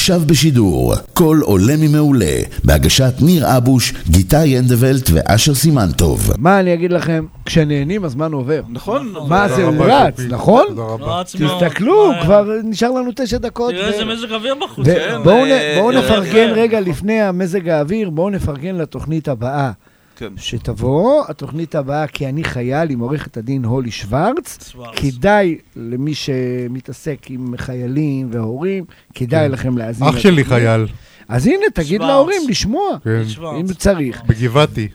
[0.07, 6.31] עכשיו בשידור, קול עולה ממעולה, בהגשת ניר אבוש, גיתי אנדוולט ואשר סימנטוב.
[6.37, 8.61] מה אני אגיד לכם, כשנהנים הזמן עובר.
[8.69, 9.13] נכון.
[9.27, 10.19] מה זה, הוא רץ.
[10.29, 10.65] נכון?
[10.67, 11.21] תודה רבה.
[11.23, 12.11] תסתכלו.
[12.21, 13.71] כבר נשאר לנו תשע דקות.
[13.71, 14.87] תראה איזה מזג אוויר בחוץ.
[14.87, 19.71] ו- בואו אה, נפרגן אה, רגע לפני המזג האוויר, בואו נפרגן לתוכנית הבאה
[20.17, 20.33] כן.
[20.37, 21.23] שתבוא.
[21.29, 24.69] התוכנית הבאה, כי אני חייל, עם עורכת הדין הולי שוורץ.
[24.71, 24.95] שוורץ.
[24.99, 29.51] כדאי למי שמתעסק עם חיילים והורים, כדאי כן.
[29.51, 30.07] לכם להאזין.
[30.07, 30.45] אח שלי.
[30.45, 30.87] חייל,
[31.27, 32.07] אז הנה, תגיד שוורץ.
[32.09, 33.21] להורים לשמוע, כן.
[33.59, 34.21] אם צריך.
[34.27, 34.87] בגבעתי.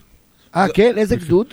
[0.56, 0.94] אה, כן?
[0.96, 1.46] איזה גדוד?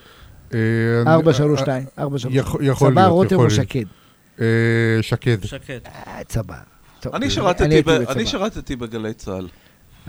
[0.54, 0.60] אה,
[1.02, 1.84] אני- 432.
[2.00, 2.40] 432.
[2.46, 3.54] יכול יכול צבא להיות, רותם או להיות.
[3.54, 3.84] שקד?
[4.42, 4.46] אה,
[5.02, 5.38] שקד.
[6.08, 6.56] אה, צבא.
[7.14, 7.30] אני
[8.26, 9.48] שירתתי בגלי צה"ל.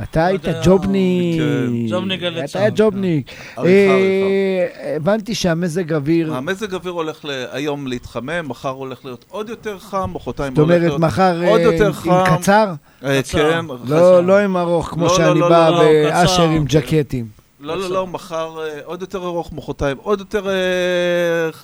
[0.03, 0.61] אתה היית יודע.
[0.65, 1.41] ג'ובניק.
[1.41, 1.87] כן.
[1.91, 3.31] ג'ובניק גלי אתה צה"ל, היה ג'ובניק.
[3.59, 10.11] אה, הבנתי שהמזג אוויר, המזג אוויר הולך היום להתחמם, מחר הולך להיות עוד יותר חם,
[10.15, 12.25] מחרתיים זאת הולך אומרת, להיות מחר עוד אה, יותר עם חם.
[12.37, 12.73] קצר?
[13.05, 13.51] אה, קצר.
[13.53, 13.65] כן.
[13.87, 16.43] לא לא עם ארוך, כמו לא, לא, שאני לא, בא לא, לא, באשר.
[16.43, 17.40] עם ג'קטים.
[17.63, 20.55] לא, לא, לא, מחר אה, עוד יותר ארוך, מחרתיים עוד יותר אה,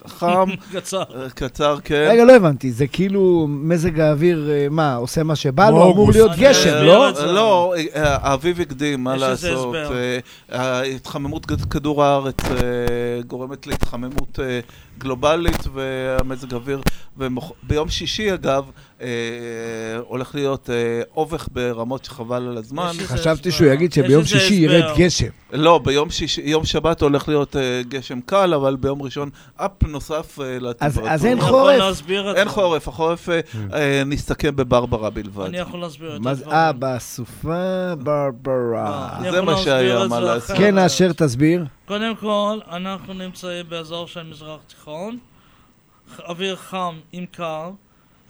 [0.08, 1.02] חם, קצר.
[1.14, 2.06] אה, קצר, כן.
[2.10, 5.92] רגע, לא הבנתי, זה כאילו מזג האוויר, מה, עושה מה שבא לו?
[5.92, 6.10] אמור.
[6.12, 7.10] להיות גשם, לא?
[7.26, 9.74] לא, האביב הקדים, מה לעשות?
[11.46, 12.36] גד- כדור הארץ
[13.26, 14.38] גורמת להתחממות
[14.98, 16.80] גלובלית והמזג אוויר,
[17.18, 18.64] וביום שישי אגב,
[19.00, 19.06] אה,
[20.08, 20.74] הולך להיות אה,
[21.16, 22.92] אובך ברמות שחבל על הזמן.
[23.04, 23.50] חשבתי.
[23.52, 24.74] שהוא יגיד יש שביום שישי הסבר.
[24.76, 25.26] ירד גשם.
[25.52, 30.38] לא, ביום שיש, יום שבת הולך להיות אה, גשם קל, אבל ביום ראשון אפ נוסף
[30.40, 31.12] אה, לטמפרטורה.
[31.12, 31.78] אז אין אני יכול חורף?
[31.78, 32.50] להסביר את אין זה.
[32.54, 33.40] חורף, החורף אה,
[33.74, 35.46] אה, נסתכם בברברה בלבד.
[35.46, 36.44] אני יכול להסביר את מה זה.
[36.44, 36.50] זה?
[36.50, 39.08] אה, בסופה ברברה.
[39.18, 40.44] אני זה יכול מה להסביר שהיה, את מה זה לעשות.
[40.50, 40.58] אחרת.
[40.58, 41.64] כן, אשר, תסביר.
[41.86, 45.18] קודם כל, אנחנו נמצאים באזור של מזרח תיכון,
[46.28, 47.70] אוויר חם עם קר,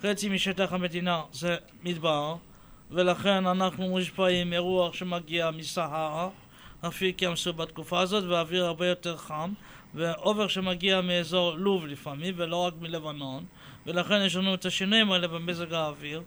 [0.03, 2.35] חצי משטח המדינה זה מדבר,
[2.91, 6.29] ולכן אנחנו מושפעים מרוח שמגיע מסהרה,
[6.87, 9.53] אפיק ים סוף בתקופה הזאת, והאוויר הרבה יותר חם,
[9.95, 13.43] ואובר שמגיע מאזור לוב לפעמים, ולא רק מלבנון,
[13.85, 16.21] ולכן יש לנו את השינויים האלה במזג האוויר.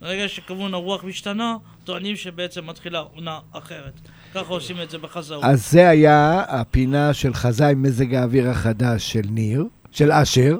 [0.00, 4.00] ברגע שכיוון הרוח משתנה, טוענים שבעצם מתחילה עונה אחרת.
[4.34, 5.44] ככה עושים את זה בחזרות.
[5.44, 10.56] אז זה היה הפינה של חזאי מזג האוויר החדש של ניר, של אשר.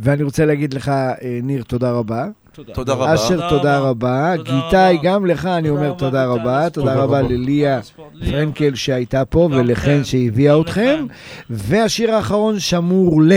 [0.00, 2.26] ואני רוצה להגיד לך, אה, ניר, תודה רבה.
[2.72, 3.14] תודה רבה.
[3.14, 4.34] אשר, תודה רבה.
[4.34, 4.92] רבה.
[5.02, 6.70] גם לך אני אומר תודה גיטאי, רבה.
[6.70, 7.22] תודה רבה רבה.
[7.22, 7.80] לליה
[8.18, 8.30] ליה.
[8.30, 10.04] פרנקל שהייתה פה, ולכן.
[10.04, 11.06] שהביאה אתכם.
[11.50, 13.32] והשיר האחרון שמור ל...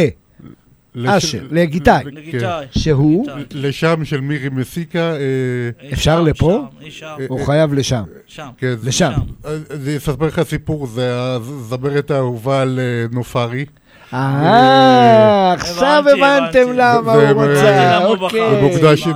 [1.06, 2.04] אשר, לגיטאי.
[2.32, 2.48] כן.
[2.72, 3.28] שהוא?
[3.38, 3.62] גיטאי.
[3.62, 6.66] לשם של מירי מסיקה, אה, אפשר לפה?
[7.04, 8.04] אה, הוא חייב לשם.
[8.28, 8.48] שם.
[8.58, 9.12] כן, לשם.
[9.44, 13.66] אז זה יספר לך סיפור, זה הזמרת האהובה על אה, נופרי.
[14.14, 16.72] אה, עכשיו הבנתם.
[16.74, 17.98] למה הוא רצה.
[18.06, 18.62] אוקיי.
[18.62, 19.08] מוקדש-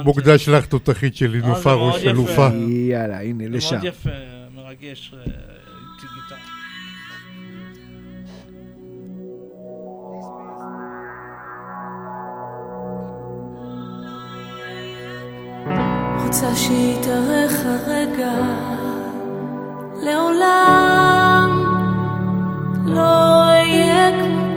[0.50, 2.10] לך תותחית שלי, אה, זה נופר מאוד או יפה.
[2.10, 2.48] שלופה.
[2.90, 3.76] יאללה, הנה, לשם.
[3.76, 4.10] מאוד יפה,
[4.56, 5.14] מרגש.
[5.28, 5.32] אה.
[16.26, 18.32] רוצה שיתארך הרגע
[20.04, 21.64] לעולם
[22.86, 23.02] לא
[23.44, 24.51] אהיה כמותם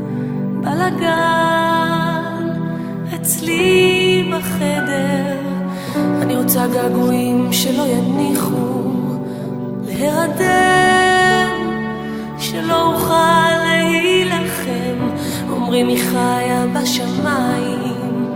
[0.61, 2.49] בלגן
[3.15, 5.41] אצלי בחדר.
[6.23, 8.83] אני רוצה געגועים שלא יניחו
[9.87, 11.57] להירדם
[12.39, 15.09] שלא אוכל להילחם.
[15.51, 18.27] אומרים היא חיה בשמיים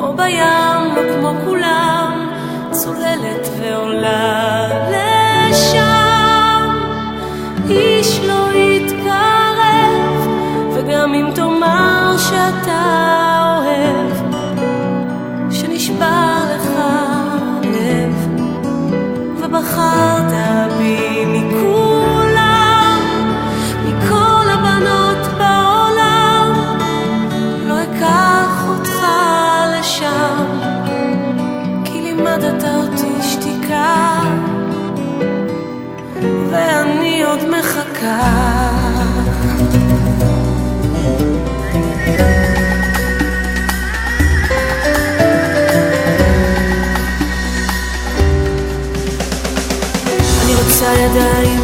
[0.00, 2.30] או בים או כמו כולם
[2.70, 5.89] צוללת ועולה לשם
[19.62, 20.69] 好的
[51.06, 51.59] אני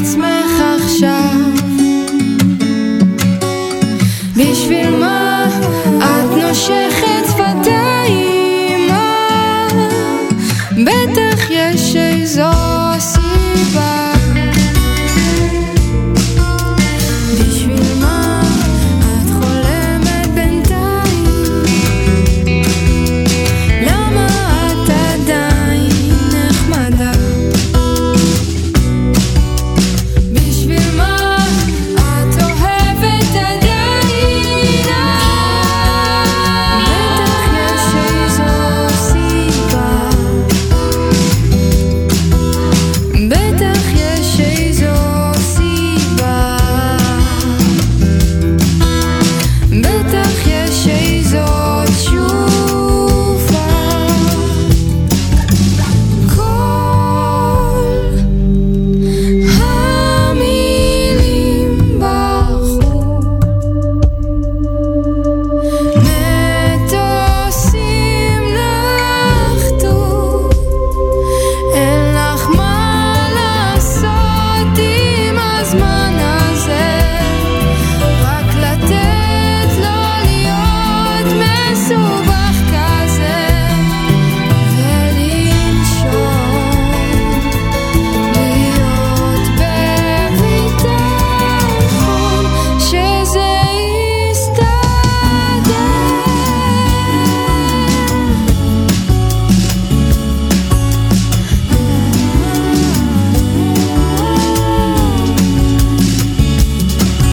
[0.00, 0.39] את עצמך